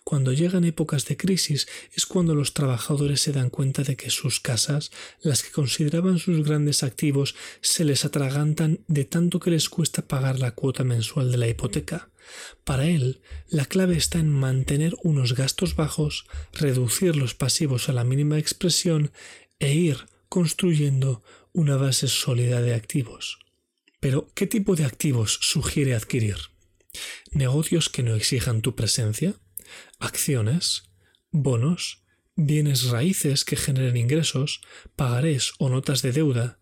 Cuando 0.03 0.33
llegan 0.33 0.63
épocas 0.63 1.05
de 1.05 1.17
crisis 1.17 1.67
es 1.93 2.05
cuando 2.05 2.35
los 2.35 2.53
trabajadores 2.53 3.21
se 3.21 3.31
dan 3.31 3.49
cuenta 3.49 3.83
de 3.83 3.95
que 3.95 4.09
sus 4.09 4.39
casas, 4.39 4.91
las 5.21 5.43
que 5.43 5.51
consideraban 5.51 6.19
sus 6.19 6.43
grandes 6.43 6.83
activos, 6.83 7.35
se 7.61 7.85
les 7.85 8.05
atragantan 8.05 8.79
de 8.87 9.05
tanto 9.05 9.39
que 9.39 9.51
les 9.51 9.69
cuesta 9.69 10.07
pagar 10.07 10.39
la 10.39 10.51
cuota 10.51 10.83
mensual 10.83 11.31
de 11.31 11.37
la 11.37 11.47
hipoteca. 11.47 12.09
Para 12.63 12.87
él, 12.87 13.21
la 13.47 13.65
clave 13.65 13.97
está 13.97 14.19
en 14.19 14.29
mantener 14.29 14.93
unos 15.03 15.33
gastos 15.33 15.75
bajos, 15.75 16.25
reducir 16.53 17.15
los 17.15 17.33
pasivos 17.33 17.89
a 17.89 17.93
la 17.93 18.03
mínima 18.03 18.37
expresión 18.37 19.11
e 19.59 19.73
ir 19.73 20.07
construyendo 20.29 21.23
una 21.53 21.75
base 21.75 22.07
sólida 22.07 22.61
de 22.61 22.75
activos. 22.75 23.39
Pero, 23.99 24.31
¿qué 24.33 24.47
tipo 24.47 24.75
de 24.75 24.85
activos 24.85 25.39
sugiere 25.41 25.95
adquirir? 25.95 26.37
¿Negocios 27.31 27.89
que 27.89 28.03
no 28.03 28.15
exijan 28.15 28.61
tu 28.61 28.75
presencia? 28.75 29.35
¿Acciones? 29.99 30.83
¿Bonos? 31.31 32.05
¿Bienes 32.37 32.85
raíces 32.89 33.43
que 33.43 33.57
generen 33.57 33.97
ingresos? 33.97 34.61
¿Pagarés 34.95 35.51
o 35.59 35.67
notas 35.67 36.01
de 36.01 36.13
deuda? 36.13 36.59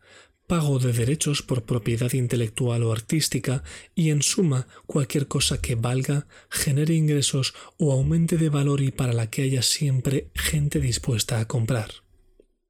pago 0.47 0.80
de 0.80 0.93
derechos 0.93 1.41
por 1.41 1.65
propiedad 1.65 2.13
intelectual 2.13 2.82
o 2.84 2.93
artística 2.93 3.63
y 3.93 4.12
en 4.12 4.21
suma 4.21 4.67
cualquier 4.86 5.28
cosa 5.28 5.60
que 5.62 5.76
valga, 5.76 6.26
genere 6.50 6.93
ingresos 6.93 7.54
o 7.78 7.91
aumente 7.91 8.38
de 8.38 8.47
valor 8.47 8.82
y 8.82 8.91
para 8.91 9.12
la 9.12 9.30
que 9.30 9.43
haya 9.43 9.62
siempre 9.62 10.32
gente 10.34 10.80
dispuesta 10.80 11.41
a 11.41 11.47
comprar. 11.47 11.91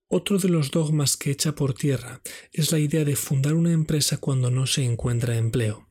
Otro 0.09 0.39
de 0.39 0.49
los 0.49 0.71
dogmas 0.71 1.17
que 1.17 1.29
echa 1.29 1.53
por 1.53 1.75
tierra 1.75 2.21
es 2.51 2.71
la 2.71 2.79
idea 2.79 3.05
de 3.05 3.15
fundar 3.15 3.53
una 3.53 3.71
empresa 3.71 4.17
cuando 4.17 4.49
no 4.49 4.65
se 4.65 4.83
encuentra 4.83 5.37
empleo. 5.37 5.86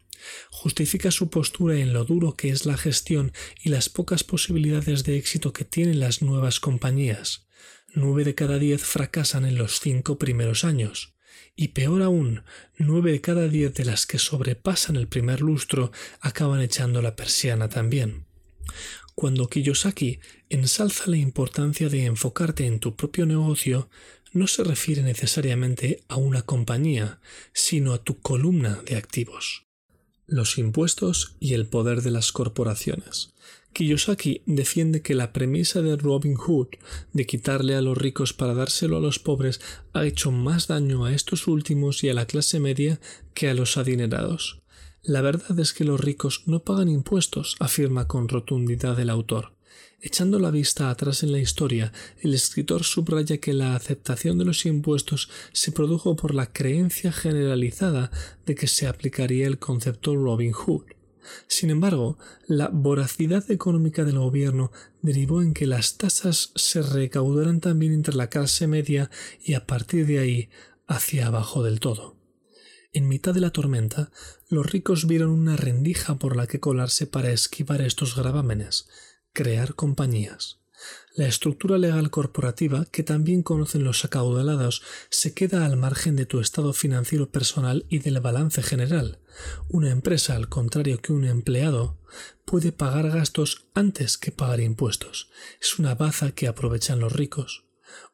Justifica 0.50 1.10
su 1.10 1.30
postura 1.30 1.76
en 1.76 1.92
lo 1.92 2.04
duro 2.04 2.34
que 2.34 2.50
es 2.50 2.66
la 2.66 2.76
gestión 2.76 3.32
y 3.62 3.68
las 3.68 3.88
pocas 3.88 4.24
posibilidades 4.24 5.04
de 5.04 5.16
éxito 5.16 5.52
que 5.52 5.64
tienen 5.64 6.00
las 6.00 6.22
nuevas 6.22 6.60
compañías. 6.60 7.46
Nueve 7.94 8.24
de 8.24 8.34
cada 8.34 8.58
diez 8.58 8.82
fracasan 8.82 9.44
en 9.44 9.56
los 9.56 9.80
cinco 9.80 10.18
primeros 10.18 10.64
años. 10.64 11.14
Y 11.54 11.68
peor 11.68 12.02
aún, 12.02 12.42
nueve 12.76 13.12
de 13.12 13.20
cada 13.20 13.48
diez 13.48 13.72
de 13.74 13.84
las 13.84 14.06
que 14.06 14.18
sobrepasan 14.18 14.96
el 14.96 15.08
primer 15.08 15.40
lustro 15.40 15.92
acaban 16.20 16.60
echando 16.60 17.00
la 17.00 17.16
persiana 17.16 17.68
también. 17.68 18.26
Cuando 19.14 19.48
Kiyosaki 19.48 20.20
ensalza 20.50 21.04
la 21.06 21.16
importancia 21.16 21.88
de 21.88 22.04
enfocarte 22.04 22.66
en 22.66 22.80
tu 22.80 22.96
propio 22.96 23.24
negocio, 23.24 23.88
no 24.32 24.46
se 24.46 24.62
refiere 24.62 25.02
necesariamente 25.02 26.04
a 26.08 26.16
una 26.16 26.42
compañía, 26.42 27.20
sino 27.54 27.94
a 27.94 28.04
tu 28.04 28.20
columna 28.20 28.82
de 28.84 28.96
activos. 28.96 29.65
Los 30.28 30.58
impuestos 30.58 31.36
y 31.38 31.54
el 31.54 31.66
poder 31.66 32.02
de 32.02 32.10
las 32.10 32.32
corporaciones. 32.32 33.32
Kiyosaki 33.72 34.42
defiende 34.46 35.02
que 35.02 35.14
la 35.14 35.32
premisa 35.32 35.82
de 35.82 35.96
Robin 35.96 36.34
Hood 36.34 36.68
de 37.12 37.26
quitarle 37.26 37.76
a 37.76 37.82
los 37.82 37.96
ricos 37.96 38.32
para 38.32 38.54
dárselo 38.54 38.96
a 38.96 39.00
los 39.00 39.18
pobres 39.18 39.60
ha 39.92 40.04
hecho 40.04 40.32
más 40.32 40.66
daño 40.66 41.04
a 41.04 41.12
estos 41.12 41.46
últimos 41.46 42.02
y 42.02 42.08
a 42.08 42.14
la 42.14 42.26
clase 42.26 42.58
media 42.58 42.98
que 43.34 43.48
a 43.48 43.54
los 43.54 43.76
adinerados. 43.76 44.62
La 45.02 45.20
verdad 45.20 45.60
es 45.60 45.72
que 45.72 45.84
los 45.84 46.00
ricos 46.00 46.42
no 46.46 46.64
pagan 46.64 46.88
impuestos, 46.88 47.54
afirma 47.60 48.08
con 48.08 48.28
rotundidad 48.28 48.98
el 48.98 49.10
autor. 49.10 49.55
Echando 50.00 50.38
la 50.38 50.50
vista 50.50 50.90
atrás 50.90 51.22
en 51.22 51.32
la 51.32 51.38
historia, 51.38 51.92
el 52.20 52.34
escritor 52.34 52.84
subraya 52.84 53.38
que 53.38 53.54
la 53.54 53.74
aceptación 53.74 54.38
de 54.38 54.44
los 54.44 54.66
impuestos 54.66 55.30
se 55.52 55.72
produjo 55.72 56.16
por 56.16 56.34
la 56.34 56.52
creencia 56.52 57.12
generalizada 57.12 58.10
de 58.44 58.54
que 58.54 58.66
se 58.66 58.86
aplicaría 58.86 59.46
el 59.46 59.58
concepto 59.58 60.14
Robin 60.14 60.52
Hood. 60.52 60.84
Sin 61.48 61.70
embargo, 61.70 62.18
la 62.46 62.68
voracidad 62.68 63.50
económica 63.50 64.04
del 64.04 64.18
gobierno 64.18 64.70
derivó 65.02 65.42
en 65.42 65.54
que 65.54 65.66
las 65.66 65.96
tasas 65.96 66.52
se 66.54 66.82
recaudaran 66.82 67.60
también 67.60 67.92
entre 67.92 68.14
la 68.14 68.28
clase 68.28 68.66
media 68.66 69.10
y 69.42 69.54
a 69.54 69.66
partir 69.66 70.06
de 70.06 70.18
ahí 70.18 70.50
hacia 70.86 71.26
abajo 71.26 71.62
del 71.62 71.80
todo. 71.80 72.16
En 72.92 73.08
mitad 73.08 73.34
de 73.34 73.40
la 73.40 73.50
tormenta, 73.50 74.10
los 74.48 74.70
ricos 74.70 75.06
vieron 75.06 75.30
una 75.30 75.56
rendija 75.56 76.18
por 76.18 76.36
la 76.36 76.46
que 76.46 76.60
colarse 76.60 77.06
para 77.06 77.32
esquivar 77.32 77.80
estos 77.80 78.16
gravámenes, 78.16 78.88
crear 79.36 79.74
compañías. 79.74 80.60
La 81.14 81.28
estructura 81.28 81.76
legal 81.76 82.08
corporativa, 82.10 82.86
que 82.86 83.02
también 83.02 83.42
conocen 83.42 83.84
los 83.84 84.02
acaudalados, 84.04 84.82
se 85.10 85.34
queda 85.34 85.66
al 85.66 85.76
margen 85.76 86.16
de 86.16 86.24
tu 86.24 86.40
estado 86.40 86.72
financiero 86.72 87.30
personal 87.30 87.84
y 87.90 87.98
del 87.98 88.18
balance 88.20 88.62
general. 88.62 89.20
Una 89.68 89.90
empresa, 89.90 90.36
al 90.36 90.48
contrario 90.48 91.02
que 91.02 91.12
un 91.12 91.26
empleado, 91.26 91.98
puede 92.46 92.72
pagar 92.72 93.10
gastos 93.10 93.66
antes 93.74 94.16
que 94.16 94.32
pagar 94.32 94.60
impuestos. 94.60 95.28
Es 95.60 95.78
una 95.78 95.94
baza 95.94 96.32
que 96.32 96.48
aprovechan 96.48 96.98
los 96.98 97.12
ricos. 97.12 97.64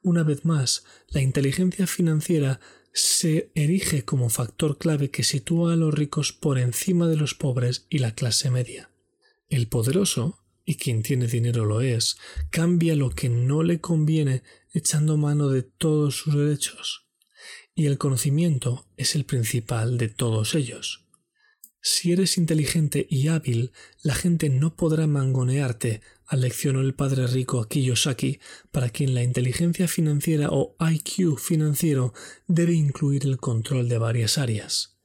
Una 0.03 0.25
vez 0.25 0.45
más, 0.45 0.83
la 1.09 1.23
inteligencia 1.23 1.87
financiera 1.87 2.59
se 2.93 3.53
erige 3.55 4.05
como 4.05 4.29
factor 4.29 4.77
clave 4.77 5.11
que 5.11 5.23
sitúa 5.23 5.75
a 5.75 5.77
los 5.77 5.95
ricos 5.95 6.33
por 6.33 6.59
encima 6.59 7.07
de 7.07 7.17
los 7.17 7.35
pobres 7.35 7.87
y 7.91 7.99
la 7.99 8.17
clase 8.17 8.51
media. 8.51 8.91
El 9.49 9.69
poderoso, 9.69 10.42
y 10.65 10.77
quien 10.77 11.03
tiene 11.03 11.27
dinero 11.27 11.65
lo 11.65 11.81
es, 11.81 12.17
cambia 12.51 12.97
lo 12.97 13.11
que 13.11 13.29
no 13.29 13.63
le 13.63 13.81
conviene 13.81 14.43
echando 14.73 15.17
mano 15.17 15.49
de 15.49 15.63
todos 15.63 16.17
sus 16.17 16.35
derechos. 16.35 17.07
Y 17.75 17.87
el 17.87 17.99
conocimiento 17.99 18.87
es 18.97 19.15
el 19.15 19.25
principal 19.25 19.99
de 19.99 20.09
todos 20.09 20.55
ellos. 20.55 21.03
Si 21.85 22.13
eres 22.13 22.39
inteligente 22.39 23.09
y 23.11 23.27
hábil, 23.27 23.73
la 24.03 24.15
gente 24.15 24.49
no 24.49 24.77
podrá 24.77 25.09
mangonearte, 25.09 26.01
aleccionó 26.27 26.81
el 26.81 26.95
padre 26.95 27.27
rico 27.27 27.67
Kiyosaki, 27.67 28.39
para 28.71 28.91
quien 28.91 29.15
la 29.15 29.25
inteligencia 29.25 29.89
financiera 29.89 30.49
o 30.51 30.77
IQ 30.79 31.39
financiero 31.39 32.15
debe 32.47 32.75
incluir 32.75 33.25
el 33.27 33.39
control 33.39 33.89
de 33.89 33.99
varias 33.99 34.39
áreas. 34.39 35.01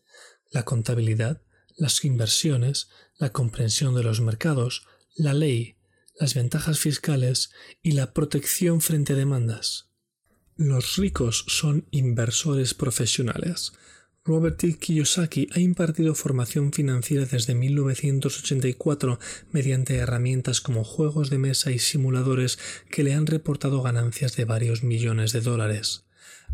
La 0.51 0.65
contabilidad, 0.65 1.41
las 1.77 2.05
inversiones, 2.05 2.89
la 3.17 3.31
comprensión 3.31 3.95
de 3.95 4.03
los 4.03 4.21
mercados, 4.21 4.85
la 5.17 5.33
ley, 5.33 5.75
las 6.19 6.33
ventajas 6.33 6.79
fiscales 6.79 7.51
y 7.81 7.91
la 7.91 8.13
protección 8.13 8.81
frente 8.81 9.13
a 9.13 9.15
demandas. 9.15 9.89
Los 10.55 10.95
ricos 10.95 11.45
son 11.47 11.87
inversores 11.91 12.73
profesionales, 12.73 13.73
Robert 14.27 14.57
T. 14.57 14.77
Kiyosaki 14.77 15.47
ha 15.55 15.61
impartido 15.61 16.13
formación 16.13 16.73
financiera 16.73 17.25
desde 17.25 17.55
1984 17.55 19.19
mediante 19.53 19.95
herramientas 19.95 20.59
como 20.59 20.83
juegos 20.83 21.29
de 21.29 21.37
mesa 21.37 21.71
y 21.71 21.79
simuladores 21.79 22.59
que 22.91 23.03
le 23.03 23.13
han 23.13 23.25
reportado 23.25 23.81
ganancias 23.81 24.35
de 24.35 24.43
varios 24.43 24.83
millones 24.83 25.31
de 25.31 25.39
dólares. 25.39 26.06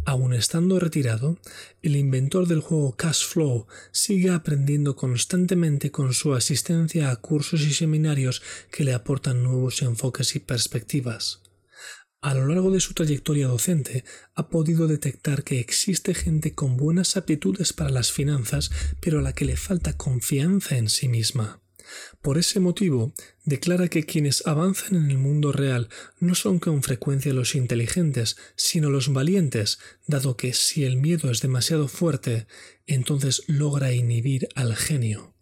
Aun 0.05 0.33
estando 0.33 0.79
retirado, 0.79 1.37
el 1.81 1.95
inventor 1.95 2.47
del 2.47 2.59
juego 2.59 2.97
Cash 2.97 3.25
Flow 3.25 3.67
sigue 3.91 4.31
aprendiendo 4.31 4.97
constantemente 4.97 5.91
con 5.91 6.13
su 6.13 6.33
asistencia 6.33 7.09
a 7.09 7.15
cursos 7.15 7.61
y 7.61 7.73
seminarios 7.73 8.41
que 8.69 8.83
le 8.83 8.93
aportan 8.93 9.43
nuevos 9.43 9.81
enfoques 9.81 10.35
y 10.35 10.39
perspectivas. 10.39 11.41
A 12.21 12.33
lo 12.33 12.47
largo 12.47 12.71
de 12.71 12.81
su 12.81 12.93
trayectoria 12.93 13.47
docente, 13.47 14.03
ha 14.35 14.49
podido 14.49 14.87
detectar 14.87 15.43
que 15.43 15.59
existe 15.59 16.13
gente 16.13 16.53
con 16.53 16.75
buenas 16.75 17.15
aptitudes 17.15 17.71
para 17.71 17.89
las 17.89 18.11
finanzas, 18.11 18.71
pero 18.99 19.19
a 19.19 19.21
la 19.21 19.33
que 19.33 19.45
le 19.45 19.55
falta 19.55 19.97
confianza 19.97 20.77
en 20.77 20.89
sí 20.89 21.07
misma. 21.07 21.62
Por 22.21 22.38
ese 22.38 22.60
motivo, 22.60 23.13
declara 23.45 23.88
que 23.88 24.03
quienes 24.03 24.45
avanzan 24.45 24.95
en 24.95 25.12
el 25.12 25.17
mundo 25.17 25.51
real 25.51 25.89
no 26.19 26.36
son 26.36 26.60
con 26.60 26.84
frecuencia 26.84 27.34
los 27.34 27.56
inteligentes, 27.56 28.38
sino 28.56 28.89
los 28.89 29.12
valientes, 29.12 29.79
dado 30.08 30.38
que 30.38 30.53
si 30.53 30.84
el 30.84 30.97
miedo 30.97 31.32
es 31.32 31.41
demasiado 31.41 31.88
fuerte, 31.88 32.47
entonces 32.88 33.43
logra 33.47 33.93
inhibir 33.93 34.47
al 34.56 34.75
genio 34.75 35.34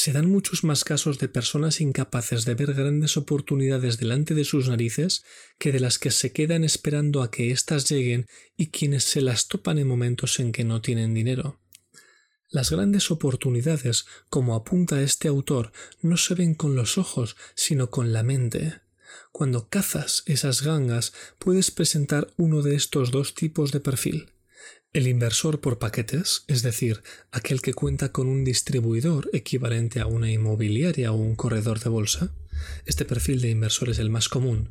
se 0.00 0.12
dan 0.12 0.30
muchos 0.30 0.64
más 0.64 0.82
casos 0.82 1.18
de 1.18 1.28
personas 1.28 1.82
incapaces 1.82 2.46
de 2.46 2.54
ver 2.54 2.72
grandes 2.72 3.18
oportunidades 3.18 3.98
delante 3.98 4.32
de 4.32 4.46
sus 4.46 4.70
narices 4.70 5.22
que 5.58 5.72
de 5.72 5.80
las 5.80 5.98
que 5.98 6.10
se 6.10 6.32
quedan 6.32 6.64
esperando 6.64 7.22
a 7.22 7.30
que 7.30 7.50
éstas 7.50 7.86
lleguen 7.90 8.24
y 8.56 8.68
quienes 8.68 9.04
se 9.04 9.20
las 9.20 9.46
topan 9.46 9.78
en 9.78 9.86
momentos 9.86 10.40
en 10.40 10.52
que 10.52 10.64
no 10.64 10.80
tienen 10.80 11.12
dinero. 11.12 11.59
Las 12.52 12.72
grandes 12.72 13.12
oportunidades, 13.12 14.06
como 14.28 14.56
apunta 14.56 15.00
este 15.02 15.28
autor, 15.28 15.70
no 16.02 16.16
se 16.16 16.34
ven 16.34 16.54
con 16.54 16.74
los 16.74 16.98
ojos, 16.98 17.36
sino 17.54 17.90
con 17.90 18.12
la 18.12 18.24
mente. 18.24 18.80
Cuando 19.30 19.68
cazas 19.68 20.24
esas 20.26 20.62
gangas, 20.62 21.12
puedes 21.38 21.70
presentar 21.70 22.26
uno 22.36 22.62
de 22.62 22.74
estos 22.74 23.12
dos 23.12 23.36
tipos 23.36 23.70
de 23.70 23.78
perfil. 23.78 24.32
El 24.92 25.06
inversor 25.06 25.60
por 25.60 25.78
paquetes, 25.78 26.42
es 26.48 26.62
decir, 26.62 27.04
aquel 27.30 27.62
que 27.62 27.72
cuenta 27.72 28.10
con 28.10 28.26
un 28.26 28.42
distribuidor 28.42 29.30
equivalente 29.32 30.00
a 30.00 30.06
una 30.06 30.32
inmobiliaria 30.32 31.12
o 31.12 31.16
un 31.16 31.36
corredor 31.36 31.78
de 31.78 31.90
bolsa, 31.90 32.34
este 32.84 33.04
perfil 33.04 33.42
de 33.42 33.50
inversor 33.50 33.90
es 33.90 34.00
el 34.00 34.10
más 34.10 34.28
común, 34.28 34.70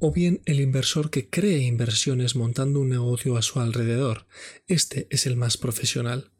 o 0.00 0.12
bien 0.12 0.42
el 0.44 0.60
inversor 0.60 1.08
que 1.08 1.30
cree 1.30 1.60
inversiones 1.60 2.36
montando 2.36 2.80
un 2.80 2.90
negocio 2.90 3.38
a 3.38 3.42
su 3.42 3.58
alrededor, 3.58 4.26
este 4.68 5.06
es 5.08 5.24
el 5.24 5.36
más 5.36 5.56
profesional. 5.56 6.30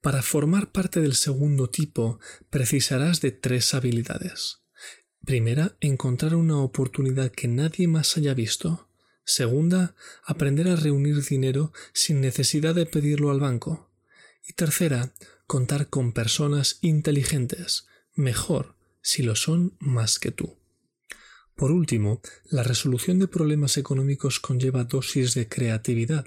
Para 0.00 0.22
formar 0.22 0.70
parte 0.70 1.00
del 1.00 1.14
segundo 1.14 1.68
tipo 1.70 2.20
precisarás 2.50 3.20
de 3.20 3.32
tres 3.32 3.74
habilidades. 3.74 4.60
Primera, 5.24 5.76
encontrar 5.80 6.34
una 6.34 6.58
oportunidad 6.58 7.32
que 7.32 7.48
nadie 7.48 7.88
más 7.88 8.16
haya 8.16 8.32
visto. 8.32 8.88
Segunda, 9.24 9.94
aprender 10.24 10.68
a 10.68 10.76
reunir 10.76 11.22
dinero 11.24 11.72
sin 11.92 12.20
necesidad 12.20 12.74
de 12.74 12.86
pedirlo 12.86 13.30
al 13.30 13.40
banco. 13.40 13.90
Y 14.46 14.54
tercera, 14.54 15.12
contar 15.46 15.88
con 15.88 16.12
personas 16.12 16.78
inteligentes, 16.80 17.86
mejor 18.14 18.76
si 19.02 19.22
lo 19.22 19.34
son 19.34 19.76
más 19.80 20.18
que 20.18 20.30
tú. 20.30 20.58
Por 21.54 21.72
último, 21.72 22.22
la 22.44 22.62
resolución 22.62 23.18
de 23.18 23.26
problemas 23.26 23.76
económicos 23.78 24.38
conlleva 24.38 24.84
dosis 24.84 25.34
de 25.34 25.48
creatividad. 25.48 26.26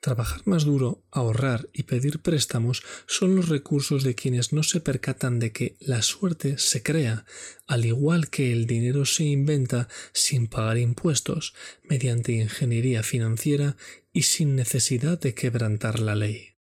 Trabajar 0.00 0.42
más 0.44 0.64
duro, 0.64 1.04
ahorrar 1.10 1.68
y 1.72 1.84
pedir 1.84 2.20
préstamos 2.20 2.82
son 3.06 3.34
los 3.34 3.48
recursos 3.48 4.04
de 4.04 4.14
quienes 4.14 4.52
no 4.52 4.62
se 4.62 4.80
percatan 4.80 5.38
de 5.38 5.52
que 5.52 5.76
la 5.80 6.02
suerte 6.02 6.58
se 6.58 6.82
crea, 6.82 7.24
al 7.66 7.84
igual 7.84 8.28
que 8.30 8.52
el 8.52 8.66
dinero 8.66 9.04
se 9.04 9.24
inventa 9.24 9.88
sin 10.12 10.46
pagar 10.46 10.78
impuestos, 10.78 11.54
mediante 11.82 12.32
ingeniería 12.32 13.02
financiera 13.02 13.76
y 14.12 14.22
sin 14.22 14.54
necesidad 14.54 15.18
de 15.18 15.34
quebrantar 15.34 15.98
la 15.98 16.14
ley. 16.14 16.56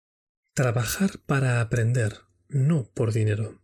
Trabajar 0.55 1.21
para 1.25 1.61
aprender, 1.61 2.19
no 2.49 2.91
por 2.93 3.13
dinero. 3.13 3.63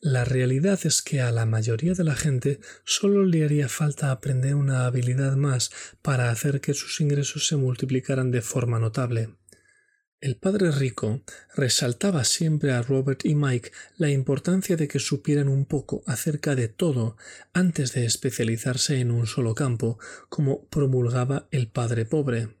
La 0.00 0.24
realidad 0.24 0.78
es 0.84 1.02
que 1.02 1.20
a 1.20 1.32
la 1.32 1.44
mayoría 1.44 1.92
de 1.92 2.04
la 2.04 2.14
gente 2.14 2.60
solo 2.84 3.24
le 3.24 3.44
haría 3.44 3.68
falta 3.68 4.12
aprender 4.12 4.54
una 4.54 4.86
habilidad 4.86 5.34
más 5.34 5.72
para 6.02 6.30
hacer 6.30 6.60
que 6.60 6.72
sus 6.72 7.00
ingresos 7.00 7.48
se 7.48 7.56
multiplicaran 7.56 8.30
de 8.30 8.40
forma 8.40 8.78
notable. 8.78 9.30
El 10.20 10.36
padre 10.36 10.70
rico 10.70 11.22
resaltaba 11.52 12.22
siempre 12.22 12.70
a 12.72 12.82
Robert 12.82 13.24
y 13.24 13.34
Mike 13.34 13.72
la 13.96 14.08
importancia 14.10 14.76
de 14.76 14.86
que 14.86 15.00
supieran 15.00 15.48
un 15.48 15.64
poco 15.64 16.04
acerca 16.06 16.54
de 16.54 16.68
todo 16.68 17.16
antes 17.52 17.92
de 17.92 18.04
especializarse 18.04 19.00
en 19.00 19.10
un 19.10 19.26
solo 19.26 19.56
campo, 19.56 19.98
como 20.28 20.68
promulgaba 20.68 21.48
el 21.50 21.68
padre 21.68 22.04
pobre. 22.04 22.56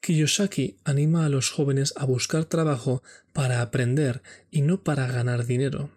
Kiyosaki 0.00 0.78
anima 0.84 1.26
a 1.26 1.28
los 1.28 1.50
jóvenes 1.50 1.92
a 1.96 2.06
buscar 2.06 2.46
trabajo 2.46 3.02
para 3.34 3.60
aprender 3.60 4.22
y 4.50 4.62
no 4.62 4.82
para 4.82 5.06
ganar 5.06 5.44
dinero. 5.44 5.90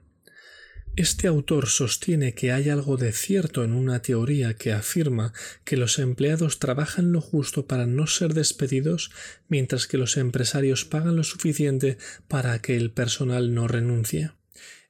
Este 0.95 1.25
autor 1.25 1.69
sostiene 1.69 2.35
que 2.35 2.51
hay 2.51 2.69
algo 2.69 2.97
de 2.97 3.13
cierto 3.13 3.63
en 3.63 3.73
una 3.73 4.03
teoría 4.03 4.53
que 4.53 4.71
afirma 4.71 5.33
que 5.63 5.75
los 5.75 5.97
empleados 5.97 6.59
trabajan 6.59 7.11
lo 7.11 7.19
justo 7.19 7.65
para 7.65 7.87
no 7.87 8.05
ser 8.05 8.35
despedidos, 8.35 9.09
mientras 9.47 9.87
que 9.87 9.97
los 9.97 10.17
empresarios 10.17 10.85
pagan 10.85 11.15
lo 11.15 11.23
suficiente 11.23 11.97
para 12.27 12.59
que 12.59 12.77
el 12.77 12.91
personal 12.91 13.55
no 13.55 13.67
renuncie. 13.67 14.33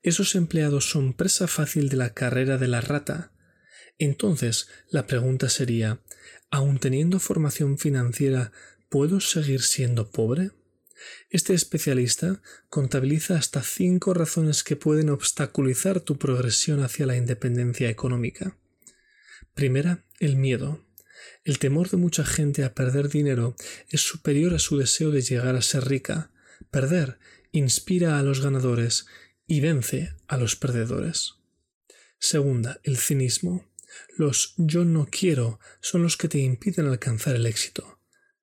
Esos 0.02 0.36
empleados 0.36 0.90
son 0.90 1.14
presa 1.14 1.48
fácil 1.48 1.88
de 1.88 1.96
la 1.96 2.14
carrera 2.14 2.58
de 2.58 2.68
la 2.68 2.82
rata. 2.82 3.32
Entonces, 3.98 4.68
la 4.90 5.08
pregunta 5.08 5.48
sería, 5.48 6.02
¿aun 6.52 6.80
teniendo 6.80 7.20
formación 7.20 7.78
financiera, 7.78 8.52
¿puedo 8.90 9.22
seguir 9.22 9.62
siendo 9.62 10.12
pobre? 10.12 10.52
Este 11.30 11.54
especialista 11.54 12.42
contabiliza 12.70 13.38
hasta 13.38 13.62
cinco 13.62 14.14
razones 14.14 14.64
que 14.64 14.76
pueden 14.76 15.10
obstaculizar 15.10 16.00
tu 16.00 16.18
progresión 16.18 16.84
hacia 16.84 17.06
la 17.06 17.18
independencia 17.18 17.90
económica. 17.90 18.58
Primera, 19.54 20.04
el 20.20 20.36
miedo. 20.36 20.86
El 21.44 21.60
temor 21.60 21.90
de 21.90 21.98
mucha 21.98 22.26
gente 22.26 22.64
a 22.64 22.74
perder 22.74 23.10
dinero 23.10 23.56
es 23.90 24.02
superior 24.02 24.54
a 24.54 24.60
su 24.60 24.78
deseo 24.78 25.12
de 25.12 25.22
llegar 25.22 25.56
a 25.56 25.62
ser 25.62 25.88
rica. 25.88 26.32
Perder 26.72 27.20
inspira 27.52 28.18
a 28.18 28.24
los 28.24 28.42
ganadores 28.42 29.06
y 29.48 29.62
vence 29.62 30.16
a 30.28 30.38
los 30.38 30.56
perdedores. 30.56 31.36
Segunda, 32.20 32.80
el 32.84 32.98
cinismo. 32.98 33.70
Los 34.18 34.54
yo 34.58 34.86
no 34.86 35.08
quiero 35.12 35.60
son 35.82 36.04
los 36.04 36.18
que 36.18 36.28
te 36.28 36.40
impiden 36.40 36.88
alcanzar 36.88 37.36
el 37.36 37.46
éxito. 37.46 38.00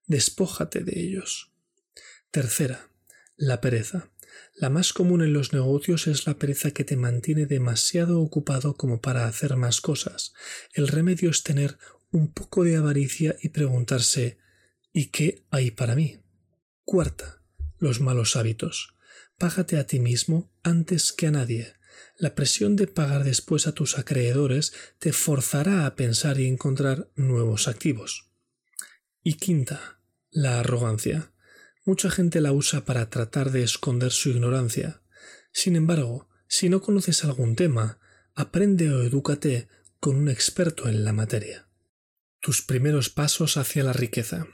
Despójate 0.07 0.81
de 0.81 1.01
ellos. 1.01 1.49
Tercera, 2.30 2.90
la 3.36 3.60
pereza. 3.60 4.12
La 4.54 4.70
más 4.70 4.92
común 4.92 5.20
en 5.22 5.32
los 5.32 5.52
negocios 5.52 6.06
es 6.06 6.28
la 6.28 6.38
pereza 6.38 6.70
que 6.70 6.84
te 6.84 6.96
mantiene 6.96 7.46
demasiado 7.46 8.20
ocupado 8.20 8.76
como 8.76 9.00
para 9.00 9.26
hacer 9.26 9.56
más 9.56 9.80
cosas. 9.80 10.32
El 10.72 10.86
remedio 10.86 11.30
es 11.30 11.42
tener 11.42 11.76
un 12.12 12.32
poco 12.32 12.62
de 12.62 12.76
avaricia 12.76 13.36
y 13.42 13.48
preguntarse 13.48 14.38
¿y 14.92 15.06
qué 15.06 15.44
hay 15.50 15.72
para 15.72 15.96
mí? 15.96 16.20
Cuarta, 16.84 17.42
los 17.78 18.00
malos 18.00 18.36
hábitos. 18.36 18.94
Págate 19.36 19.76
a 19.78 19.88
ti 19.88 19.98
mismo 19.98 20.52
antes 20.62 21.12
que 21.12 21.26
a 21.26 21.30
nadie. 21.32 21.74
La 22.16 22.36
presión 22.36 22.76
de 22.76 22.86
pagar 22.86 23.24
después 23.24 23.66
a 23.66 23.72
tus 23.72 23.98
acreedores 23.98 24.72
te 25.00 25.12
forzará 25.12 25.84
a 25.84 25.96
pensar 25.96 26.38
y 26.38 26.46
encontrar 26.46 27.10
nuevos 27.16 27.66
activos. 27.66 28.30
Y 29.24 29.34
quinta, 29.34 30.00
la 30.30 30.60
arrogancia. 30.60 31.32
Mucha 31.84 32.10
gente 32.10 32.40
la 32.40 32.52
usa 32.52 32.84
para 32.84 33.08
tratar 33.08 33.52
de 33.52 33.62
esconder 33.62 34.12
su 34.12 34.28
ignorancia. 34.28 35.02
Sin 35.52 35.76
embargo, 35.76 36.28
si 36.46 36.68
no 36.68 36.82
conoces 36.82 37.24
algún 37.24 37.56
tema, 37.56 37.98
aprende 38.34 38.92
o 38.92 39.02
edúcate 39.02 39.68
con 39.98 40.16
un 40.16 40.28
experto 40.28 40.88
en 40.88 41.04
la 41.04 41.12
materia. 41.12 41.68
Tus 42.40 42.62
primeros 42.62 43.08
pasos 43.08 43.56
hacia 43.56 43.82
la 43.82 43.92
riqueza. 43.92 44.46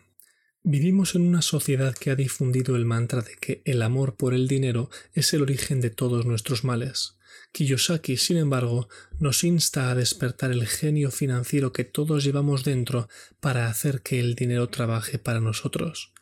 Vivimos 0.62 1.14
en 1.14 1.22
una 1.22 1.42
sociedad 1.42 1.94
que 1.94 2.10
ha 2.10 2.16
difundido 2.16 2.76
el 2.76 2.84
mantra 2.84 3.22
de 3.22 3.36
que 3.36 3.62
el 3.64 3.82
amor 3.82 4.16
por 4.16 4.34
el 4.34 4.48
dinero 4.48 4.90
es 5.12 5.32
el 5.32 5.42
origen 5.42 5.80
de 5.80 5.90
todos 5.90 6.26
nuestros 6.26 6.64
males. 6.64 7.16
Kiyosaki, 7.52 8.16
sin 8.16 8.36
embargo, 8.36 8.88
nos 9.18 9.44
insta 9.44 9.90
a 9.90 9.94
despertar 9.94 10.50
el 10.50 10.66
genio 10.66 11.10
financiero 11.10 11.72
que 11.72 11.84
todos 11.84 12.24
llevamos 12.24 12.64
dentro 12.64 13.08
para 13.40 13.68
hacer 13.68 14.02
que 14.02 14.20
el 14.20 14.34
dinero 14.34 14.68
trabaje 14.68 15.18
para 15.18 15.40
nosotros. 15.40 16.12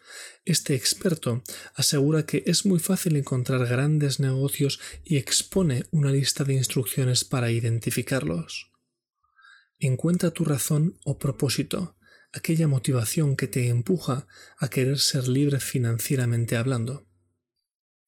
Este 0.44 0.74
experto 0.74 1.42
asegura 1.74 2.27
que 2.27 2.42
es 2.46 2.66
muy 2.66 2.79
fácil 2.79 3.16
encontrar 3.16 3.66
grandes 3.66 4.20
negocios 4.20 4.81
y 5.05 5.16
expone 5.16 5.85
una 5.90 6.11
lista 6.11 6.44
de 6.44 6.55
instrucciones 6.55 7.24
para 7.24 7.50
identificarlos. 7.50 8.70
Encuentra 9.79 10.31
tu 10.31 10.44
razón 10.44 10.98
o 11.05 11.18
propósito, 11.18 11.96
aquella 12.33 12.68
motivación 12.68 13.37
que 13.37 13.46
te 13.46 13.68
empuja 13.68 14.27
a 14.59 14.68
querer 14.68 14.98
ser 14.98 15.29
libre 15.29 15.61
financieramente 15.61 16.57
hablando. 16.57 17.07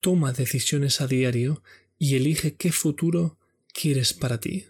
toma 0.00 0.32
decisiones 0.32 1.00
a 1.00 1.06
diario 1.08 1.62
y 1.98 2.14
elige 2.14 2.54
qué 2.54 2.70
futuro 2.70 3.38
quieres 3.72 4.12
para 4.12 4.38
ti. 4.38 4.66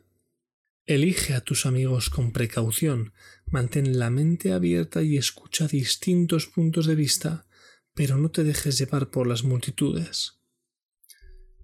Elige 0.87 1.35
a 1.35 1.41
tus 1.41 1.67
amigos 1.67 2.11
con 2.11 2.33
precaución, 2.33 3.13
mantén 3.47 3.99
la 3.99 4.11
mente 4.11 4.53
abierta 4.53 5.03
y 5.03 5.17
escucha 5.17 5.67
distintos 5.67 6.47
puntos 6.47 6.87
de 6.87 6.95
vista, 6.95 7.47
pero 7.95 8.17
no 8.19 8.31
te 8.31 8.45
dejes 8.45 8.79
llevar 8.79 9.11
por 9.11 9.27
las 9.27 9.45
multitudes. 9.45 10.41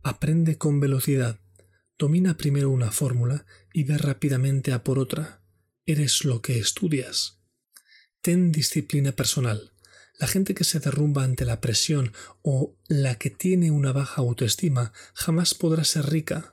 Aprende 0.03 0.59
con 0.59 0.81
velocidad, 0.81 1.41
domina 1.99 2.37
primero 2.37 2.71
una 2.71 2.91
fórmula 2.91 3.47
y 3.73 3.85
ve 3.85 3.99
rápidamente 3.99 4.73
a 4.73 4.83
por 4.83 4.99
otra. 4.99 5.43
Eres 5.87 6.25
lo 6.25 6.43
que 6.43 6.59
estudias. 6.59 7.41
Ten 8.21 8.53
disciplina 8.53 9.13
personal. 9.13 9.73
La 10.19 10.29
gente 10.29 10.55
que 10.55 10.65
se 10.65 10.79
derrumba 10.79 11.25
ante 11.25 11.45
la 11.45 11.61
presión 11.61 12.13
o 12.43 12.77
la 12.87 13.17
que 13.17 13.31
tiene 13.31 13.71
una 13.71 13.93
baja 13.93 14.23
autoestima 14.23 14.93
jamás 15.15 15.55
podrá 15.55 15.85
ser 15.85 16.07
rica. 16.07 16.52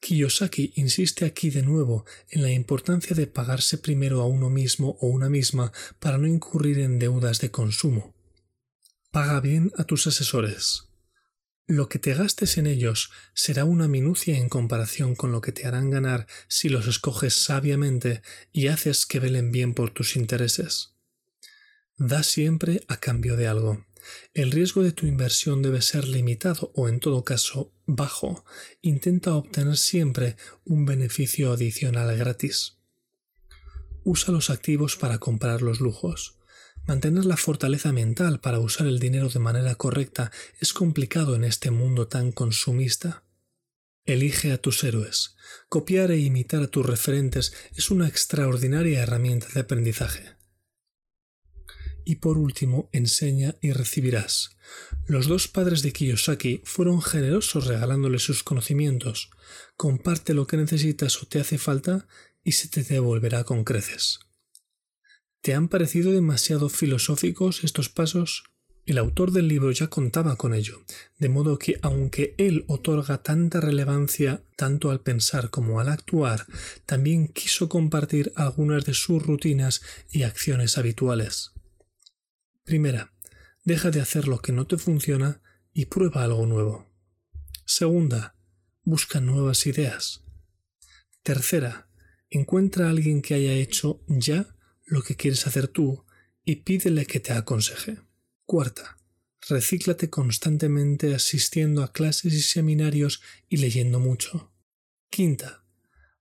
Kiyosaki 0.00 0.72
insiste 0.76 1.26
aquí 1.26 1.50
de 1.50 1.62
nuevo 1.62 2.04
en 2.30 2.42
la 2.42 2.50
importancia 2.50 3.14
de 3.14 3.26
pagarse 3.26 3.78
primero 3.78 4.22
a 4.22 4.26
uno 4.26 4.48
mismo 4.48 4.96
o 5.00 5.06
una 5.06 5.28
misma 5.28 5.72
para 5.98 6.18
no 6.18 6.26
incurrir 6.26 6.78
en 6.78 6.98
deudas 6.98 7.40
de 7.40 7.50
consumo. 7.50 8.14
Paga 9.10 9.40
bien 9.40 9.72
a 9.76 9.84
tus 9.84 10.06
asesores. 10.06 10.90
Lo 11.66 11.88
que 11.88 12.00
te 12.00 12.14
gastes 12.14 12.58
en 12.58 12.66
ellos 12.66 13.12
será 13.34 13.64
una 13.64 13.86
minucia 13.86 14.36
en 14.36 14.48
comparación 14.48 15.14
con 15.14 15.30
lo 15.30 15.40
que 15.40 15.52
te 15.52 15.66
harán 15.66 15.90
ganar 15.90 16.26
si 16.48 16.68
los 16.68 16.88
escoges 16.88 17.34
sabiamente 17.34 18.22
y 18.52 18.68
haces 18.68 19.06
que 19.06 19.20
velen 19.20 19.52
bien 19.52 19.74
por 19.74 19.90
tus 19.90 20.16
intereses. 20.16 20.94
Da 21.96 22.22
siempre 22.22 22.82
a 22.88 22.96
cambio 22.96 23.36
de 23.36 23.46
algo. 23.46 23.84
El 24.34 24.50
riesgo 24.50 24.82
de 24.82 24.92
tu 24.92 25.06
inversión 25.06 25.62
debe 25.62 25.82
ser 25.82 26.06
limitado 26.06 26.72
o 26.74 26.88
en 26.88 27.00
todo 27.00 27.24
caso 27.24 27.72
bajo. 27.86 28.44
Intenta 28.82 29.34
obtener 29.34 29.76
siempre 29.76 30.36
un 30.64 30.86
beneficio 30.86 31.52
adicional 31.52 32.16
gratis. 32.16 32.78
Usa 34.04 34.32
los 34.32 34.50
activos 34.50 34.96
para 34.96 35.18
comprar 35.18 35.62
los 35.62 35.80
lujos. 35.80 36.38
Mantener 36.86 37.26
la 37.26 37.36
fortaleza 37.36 37.92
mental 37.92 38.40
para 38.40 38.58
usar 38.58 38.86
el 38.86 38.98
dinero 38.98 39.28
de 39.28 39.38
manera 39.38 39.74
correcta 39.74 40.32
es 40.58 40.72
complicado 40.72 41.36
en 41.36 41.44
este 41.44 41.70
mundo 41.70 42.08
tan 42.08 42.32
consumista. 42.32 43.24
Elige 44.06 44.52
a 44.52 44.58
tus 44.58 44.82
héroes. 44.82 45.36
Copiar 45.68 46.10
e 46.10 46.18
imitar 46.18 46.62
a 46.62 46.68
tus 46.68 46.84
referentes 46.84 47.52
es 47.76 47.90
una 47.90 48.08
extraordinaria 48.08 49.02
herramienta 49.02 49.46
de 49.54 49.60
aprendizaje. 49.60 50.39
Y 52.10 52.16
por 52.16 52.38
último, 52.38 52.90
enseña 52.90 53.54
y 53.60 53.70
recibirás. 53.70 54.56
Los 55.06 55.28
dos 55.28 55.46
padres 55.46 55.82
de 55.82 55.92
Kiyosaki 55.92 56.60
fueron 56.64 57.02
generosos 57.02 57.68
regalándole 57.68 58.18
sus 58.18 58.42
conocimientos. 58.42 59.30
Comparte 59.76 60.34
lo 60.34 60.48
que 60.48 60.56
necesitas 60.56 61.22
o 61.22 61.26
te 61.26 61.38
hace 61.38 61.56
falta 61.56 62.08
y 62.42 62.50
se 62.50 62.66
te 62.66 62.82
devolverá 62.82 63.44
con 63.44 63.62
creces. 63.62 64.18
¿Te 65.40 65.54
han 65.54 65.68
parecido 65.68 66.10
demasiado 66.10 66.68
filosóficos 66.68 67.62
estos 67.62 67.88
pasos? 67.88 68.42
El 68.86 68.98
autor 68.98 69.30
del 69.30 69.46
libro 69.46 69.70
ya 69.70 69.86
contaba 69.86 70.34
con 70.34 70.52
ello, 70.52 70.82
de 71.20 71.28
modo 71.28 71.60
que 71.60 71.78
aunque 71.80 72.34
él 72.38 72.64
otorga 72.66 73.22
tanta 73.22 73.60
relevancia 73.60 74.42
tanto 74.56 74.90
al 74.90 75.00
pensar 75.00 75.50
como 75.50 75.78
al 75.78 75.88
actuar, 75.88 76.44
también 76.86 77.28
quiso 77.28 77.68
compartir 77.68 78.32
algunas 78.34 78.84
de 78.84 78.94
sus 78.94 79.24
rutinas 79.24 79.80
y 80.10 80.24
acciones 80.24 80.76
habituales. 80.76 81.52
Primera, 82.70 83.12
deja 83.64 83.90
de 83.90 84.00
hacer 84.00 84.28
lo 84.28 84.40
que 84.40 84.52
no 84.52 84.68
te 84.68 84.78
funciona 84.78 85.42
y 85.72 85.86
prueba 85.86 86.22
algo 86.22 86.46
nuevo. 86.46 86.88
Segunda, 87.64 88.36
busca 88.84 89.20
nuevas 89.20 89.66
ideas. 89.66 90.22
Tercera, 91.24 91.90
encuentra 92.28 92.86
a 92.86 92.90
alguien 92.90 93.22
que 93.22 93.34
haya 93.34 93.54
hecho 93.54 94.04
ya 94.06 94.54
lo 94.84 95.02
que 95.02 95.16
quieres 95.16 95.48
hacer 95.48 95.66
tú 95.66 96.06
y 96.44 96.62
pídele 96.62 97.06
que 97.06 97.18
te 97.18 97.32
aconseje. 97.32 97.98
Cuarta, 98.44 98.98
recíclate 99.48 100.08
constantemente 100.08 101.12
asistiendo 101.12 101.82
a 101.82 101.92
clases 101.92 102.32
y 102.34 102.40
seminarios 102.40 103.20
y 103.48 103.56
leyendo 103.56 103.98
mucho. 103.98 104.52
Quinta, 105.10 105.64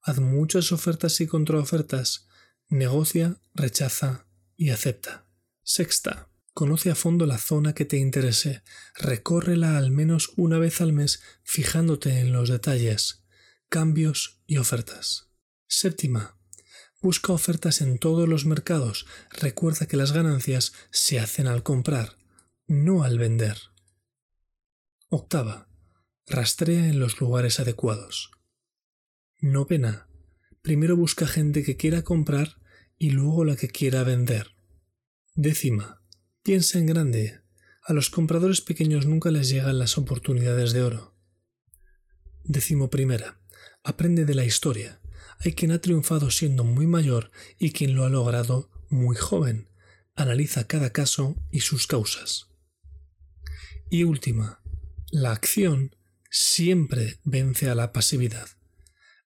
haz 0.02 0.18
muchas 0.18 0.72
ofertas 0.72 1.22
y 1.22 1.28
contraofertas, 1.28 2.28
negocia, 2.70 3.40
rechaza 3.54 4.26
y 4.58 4.72
acepta. 4.72 5.28
Sexta, 5.62 6.29
Conoce 6.60 6.92
a 6.92 6.96
fondo 6.96 7.26
la 7.26 7.38
zona 7.38 7.72
que 7.72 7.86
te 7.86 7.96
interese, 7.96 8.64
recórrela 8.94 9.78
al 9.78 9.92
menos 9.92 10.34
una 10.36 10.60
vez 10.60 10.82
al 10.82 10.92
mes 10.92 11.22
fijándote 11.42 12.20
en 12.20 12.34
los 12.34 12.50
detalles, 12.50 13.24
cambios 13.70 14.42
y 14.46 14.58
ofertas. 14.58 15.30
Séptima. 15.70 16.38
Busca 17.02 17.32
ofertas 17.32 17.80
en 17.80 17.98
todos 17.98 18.28
los 18.28 18.46
mercados. 18.46 19.06
Recuerda 19.30 19.86
que 19.86 19.96
las 19.96 20.12
ganancias 20.12 20.74
se 20.92 21.22
hacen 21.22 21.48
al 21.48 21.64
comprar, 21.64 22.18
no 22.68 23.04
al 23.04 23.18
vender. 23.18 23.58
Octava. 25.08 25.70
Rastrea 26.28 26.90
en 26.90 27.00
los 27.00 27.22
lugares 27.22 27.62
adecuados. 27.62 28.32
Novena. 29.38 30.10
Primero 30.62 30.98
busca 30.98 31.26
gente 31.26 31.64
que 31.64 31.78
quiera 31.78 32.02
comprar 32.02 32.58
y 32.98 33.12
luego 33.12 33.46
la 33.46 33.56
que 33.56 33.70
quiera 33.70 34.04
vender. 34.04 34.58
Décima 35.36 35.99
Piensa 36.50 36.80
en 36.80 36.88
grande. 36.88 37.42
A 37.84 37.94
los 37.94 38.10
compradores 38.10 38.62
pequeños 38.62 39.06
nunca 39.06 39.30
les 39.30 39.50
llegan 39.50 39.78
las 39.78 40.00
oportunidades 40.00 40.74
de 40.74 40.82
oro. 40.82 41.16
Décimo 42.44 42.90
primera. 42.90 43.40
Aprende 43.84 44.26
de 44.26 44.34
la 44.34 44.46
historia. 44.46 45.00
Hay 45.42 45.54
quien 45.54 45.72
ha 45.72 45.80
triunfado 45.80 46.32
siendo 46.32 46.64
muy 46.64 46.88
mayor 46.88 47.30
y 47.60 47.72
quien 47.72 47.94
lo 47.94 48.04
ha 48.04 48.10
logrado 48.10 48.72
muy 48.90 49.16
joven. 49.16 49.70
Analiza 50.16 50.66
cada 50.66 50.90
caso 50.90 51.36
y 51.52 51.60
sus 51.60 51.86
causas. 51.86 52.48
Y 53.92 54.04
última. 54.04 54.60
La 55.12 55.34
acción 55.34 55.96
siempre 56.32 57.20
vence 57.24 57.70
a 57.70 57.76
la 57.76 57.94
pasividad. 57.94 58.50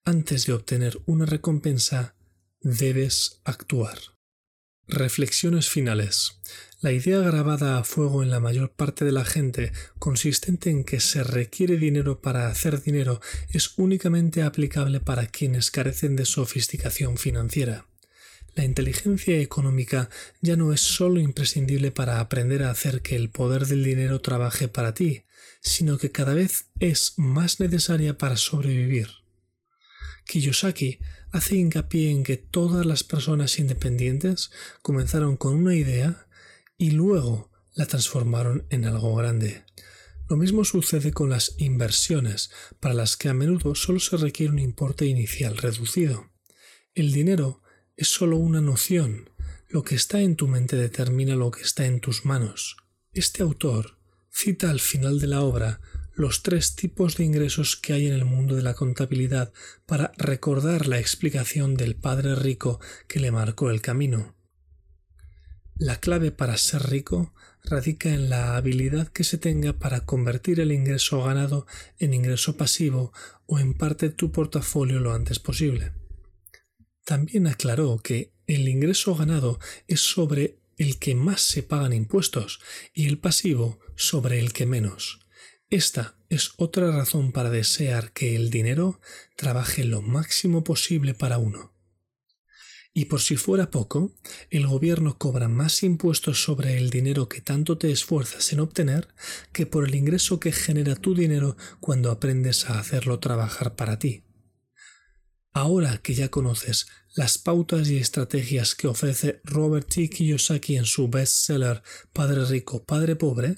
Antes 0.03 0.45
de 0.45 0.51
obtener 0.51 0.99
una 1.05 1.25
recompensa, 1.25 2.17
debes 2.59 3.39
actuar. 3.45 3.97
Reflexiones 4.89 5.69
finales. 5.69 6.41
La 6.83 6.91
idea 6.91 7.19
grabada 7.19 7.77
a 7.77 7.85
fuego 7.85 8.23
en 8.23 8.29
la 8.29 8.41
mayor 8.41 8.73
parte 8.73 9.05
de 9.05 9.13
la 9.13 9.23
gente, 9.23 9.71
consistente 9.99 10.69
en 10.69 10.83
que 10.83 10.99
se 10.99 11.23
requiere 11.23 11.77
dinero 11.77 12.19
para 12.19 12.49
hacer 12.49 12.81
dinero, 12.81 13.21
es 13.53 13.77
únicamente 13.77 14.43
aplicable 14.43 14.99
para 14.99 15.27
quienes 15.27 15.71
carecen 15.71 16.17
de 16.17 16.25
sofisticación 16.25 17.15
financiera. 17.15 17.87
La 18.53 18.65
inteligencia 18.65 19.39
económica 19.39 20.09
ya 20.41 20.57
no 20.57 20.73
es 20.73 20.81
sólo 20.81 21.21
imprescindible 21.21 21.91
para 21.91 22.19
aprender 22.19 22.63
a 22.63 22.71
hacer 22.71 23.01
que 23.01 23.15
el 23.15 23.29
poder 23.29 23.65
del 23.65 23.85
dinero 23.85 24.19
trabaje 24.19 24.67
para 24.67 24.93
ti, 24.93 25.23
sino 25.61 25.97
que 25.97 26.11
cada 26.11 26.33
vez 26.33 26.65
es 26.81 27.13
más 27.15 27.61
necesaria 27.61 28.17
para 28.17 28.35
sobrevivir. 28.35 29.07
Kiyosaki 30.25 30.99
hace 31.31 31.55
hincapié 31.55 32.11
en 32.11 32.23
que 32.23 32.35
todas 32.35 32.85
las 32.85 33.05
personas 33.05 33.57
independientes 33.57 34.51
comenzaron 34.81 35.37
con 35.37 35.55
una 35.55 35.75
idea 35.75 36.27
y 36.83 36.91
luego 36.91 37.49
la 37.75 37.85
transformaron 37.85 38.67
en 38.69 38.83
algo 38.83 39.15
grande. 39.15 39.63
Lo 40.27 40.35
mismo 40.35 40.65
sucede 40.65 41.13
con 41.13 41.29
las 41.29 41.55
inversiones, 41.57 42.51
para 42.81 42.93
las 42.93 43.15
que 43.15 43.29
a 43.29 43.33
menudo 43.33 43.73
solo 43.73 44.01
se 44.01 44.17
requiere 44.17 44.51
un 44.51 44.59
importe 44.59 45.05
inicial 45.05 45.55
reducido. 45.55 46.29
El 46.93 47.13
dinero 47.13 47.61
es 47.95 48.09
solo 48.09 48.35
una 48.35 48.59
noción, 48.59 49.29
lo 49.69 49.83
que 49.83 49.95
está 49.95 50.19
en 50.19 50.35
tu 50.35 50.49
mente 50.49 50.75
determina 50.75 51.37
lo 51.37 51.51
que 51.51 51.61
está 51.61 51.85
en 51.85 52.01
tus 52.01 52.25
manos. 52.25 52.75
Este 53.13 53.43
autor 53.43 53.97
cita 54.29 54.69
al 54.69 54.81
final 54.81 55.21
de 55.21 55.27
la 55.27 55.39
obra 55.39 55.79
los 56.13 56.43
tres 56.43 56.75
tipos 56.75 57.15
de 57.15 57.23
ingresos 57.23 57.77
que 57.77 57.93
hay 57.93 58.07
en 58.07 58.13
el 58.13 58.25
mundo 58.25 58.55
de 58.57 58.61
la 58.61 58.73
contabilidad 58.73 59.53
para 59.85 60.11
recordar 60.17 60.87
la 60.87 60.99
explicación 60.99 61.75
del 61.75 61.95
padre 61.95 62.35
rico 62.35 62.81
que 63.07 63.21
le 63.21 63.31
marcó 63.31 63.69
el 63.69 63.79
camino. 63.79 64.35
La 65.75 65.99
clave 65.99 66.31
para 66.31 66.57
ser 66.57 66.83
rico 66.83 67.33
radica 67.63 68.09
en 68.09 68.29
la 68.29 68.55
habilidad 68.55 69.07
que 69.07 69.23
se 69.23 69.37
tenga 69.37 69.73
para 69.73 70.05
convertir 70.05 70.59
el 70.59 70.71
ingreso 70.71 71.23
ganado 71.23 71.65
en 71.97 72.13
ingreso 72.13 72.57
pasivo 72.57 73.11
o 73.45 73.59
en 73.59 73.73
parte 73.73 74.09
tu 74.09 74.31
portafolio 74.31 74.99
lo 74.99 75.13
antes 75.13 75.39
posible. 75.39 75.93
También 77.05 77.47
aclaró 77.47 77.97
que 77.97 78.33
el 78.47 78.67
ingreso 78.67 79.15
ganado 79.15 79.59
es 79.87 80.01
sobre 80.01 80.59
el 80.77 80.99
que 80.99 81.15
más 81.15 81.41
se 81.41 81.63
pagan 81.63 81.93
impuestos 81.93 82.59
y 82.93 83.07
el 83.07 83.17
pasivo 83.17 83.79
sobre 83.95 84.39
el 84.39 84.53
que 84.53 84.65
menos. 84.65 85.19
Esta 85.69 86.15
es 86.29 86.51
otra 86.57 86.91
razón 86.91 87.31
para 87.31 87.49
desear 87.49 88.11
que 88.11 88.35
el 88.35 88.49
dinero 88.51 88.99
trabaje 89.35 89.83
lo 89.83 90.01
máximo 90.01 90.63
posible 90.63 91.13
para 91.13 91.39
uno. 91.39 91.72
Y 92.95 93.05
por 93.05 93.21
si 93.21 93.37
fuera 93.37 93.71
poco, 93.71 94.13
el 94.51 94.67
gobierno 94.67 95.17
cobra 95.17 95.47
más 95.47 95.81
impuestos 95.81 96.43
sobre 96.43 96.77
el 96.77 96.91
dinero 96.91 97.27
que 97.27 97.41
tanto 97.41 97.77
te 97.77 97.91
esfuerzas 97.91 98.53
en 98.53 98.59
obtener 98.59 99.07
que 99.51 99.65
por 99.65 99.87
el 99.87 99.95
ingreso 99.95 100.39
que 100.39 100.51
genera 100.51 100.95
tu 100.95 101.15
dinero 101.15 101.57
cuando 101.79 102.11
aprendes 102.11 102.69
a 102.69 102.77
hacerlo 102.77 103.19
trabajar 103.19 103.75
para 103.75 103.97
ti. 103.97 104.23
Ahora 105.53 105.99
que 105.99 106.13
ya 106.13 106.29
conoces 106.29 106.87
las 107.15 107.37
pautas 107.37 107.87
y 107.89 107.97
estrategias 107.97 108.75
que 108.75 108.87
ofrece 108.87 109.41
Robert 109.43 109.87
T. 109.87 110.09
Kiyosaki 110.09 110.77
en 110.77 110.85
su 110.85 111.07
bestseller 111.09 111.83
Padre 112.11 112.45
Rico, 112.45 112.83
Padre 112.83 113.15
Pobre, 113.15 113.57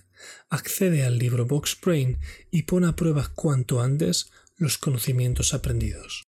accede 0.49 1.05
al 1.05 1.17
libro 1.17 1.45
Box 1.45 1.77
Brain 1.81 2.19
y 2.51 2.63
pone 2.63 2.87
a 2.87 2.95
prueba 2.95 3.31
cuanto 3.33 3.81
antes 3.81 4.29
los 4.57 4.77
conocimientos 4.77 5.53
aprendidos. 5.53 6.25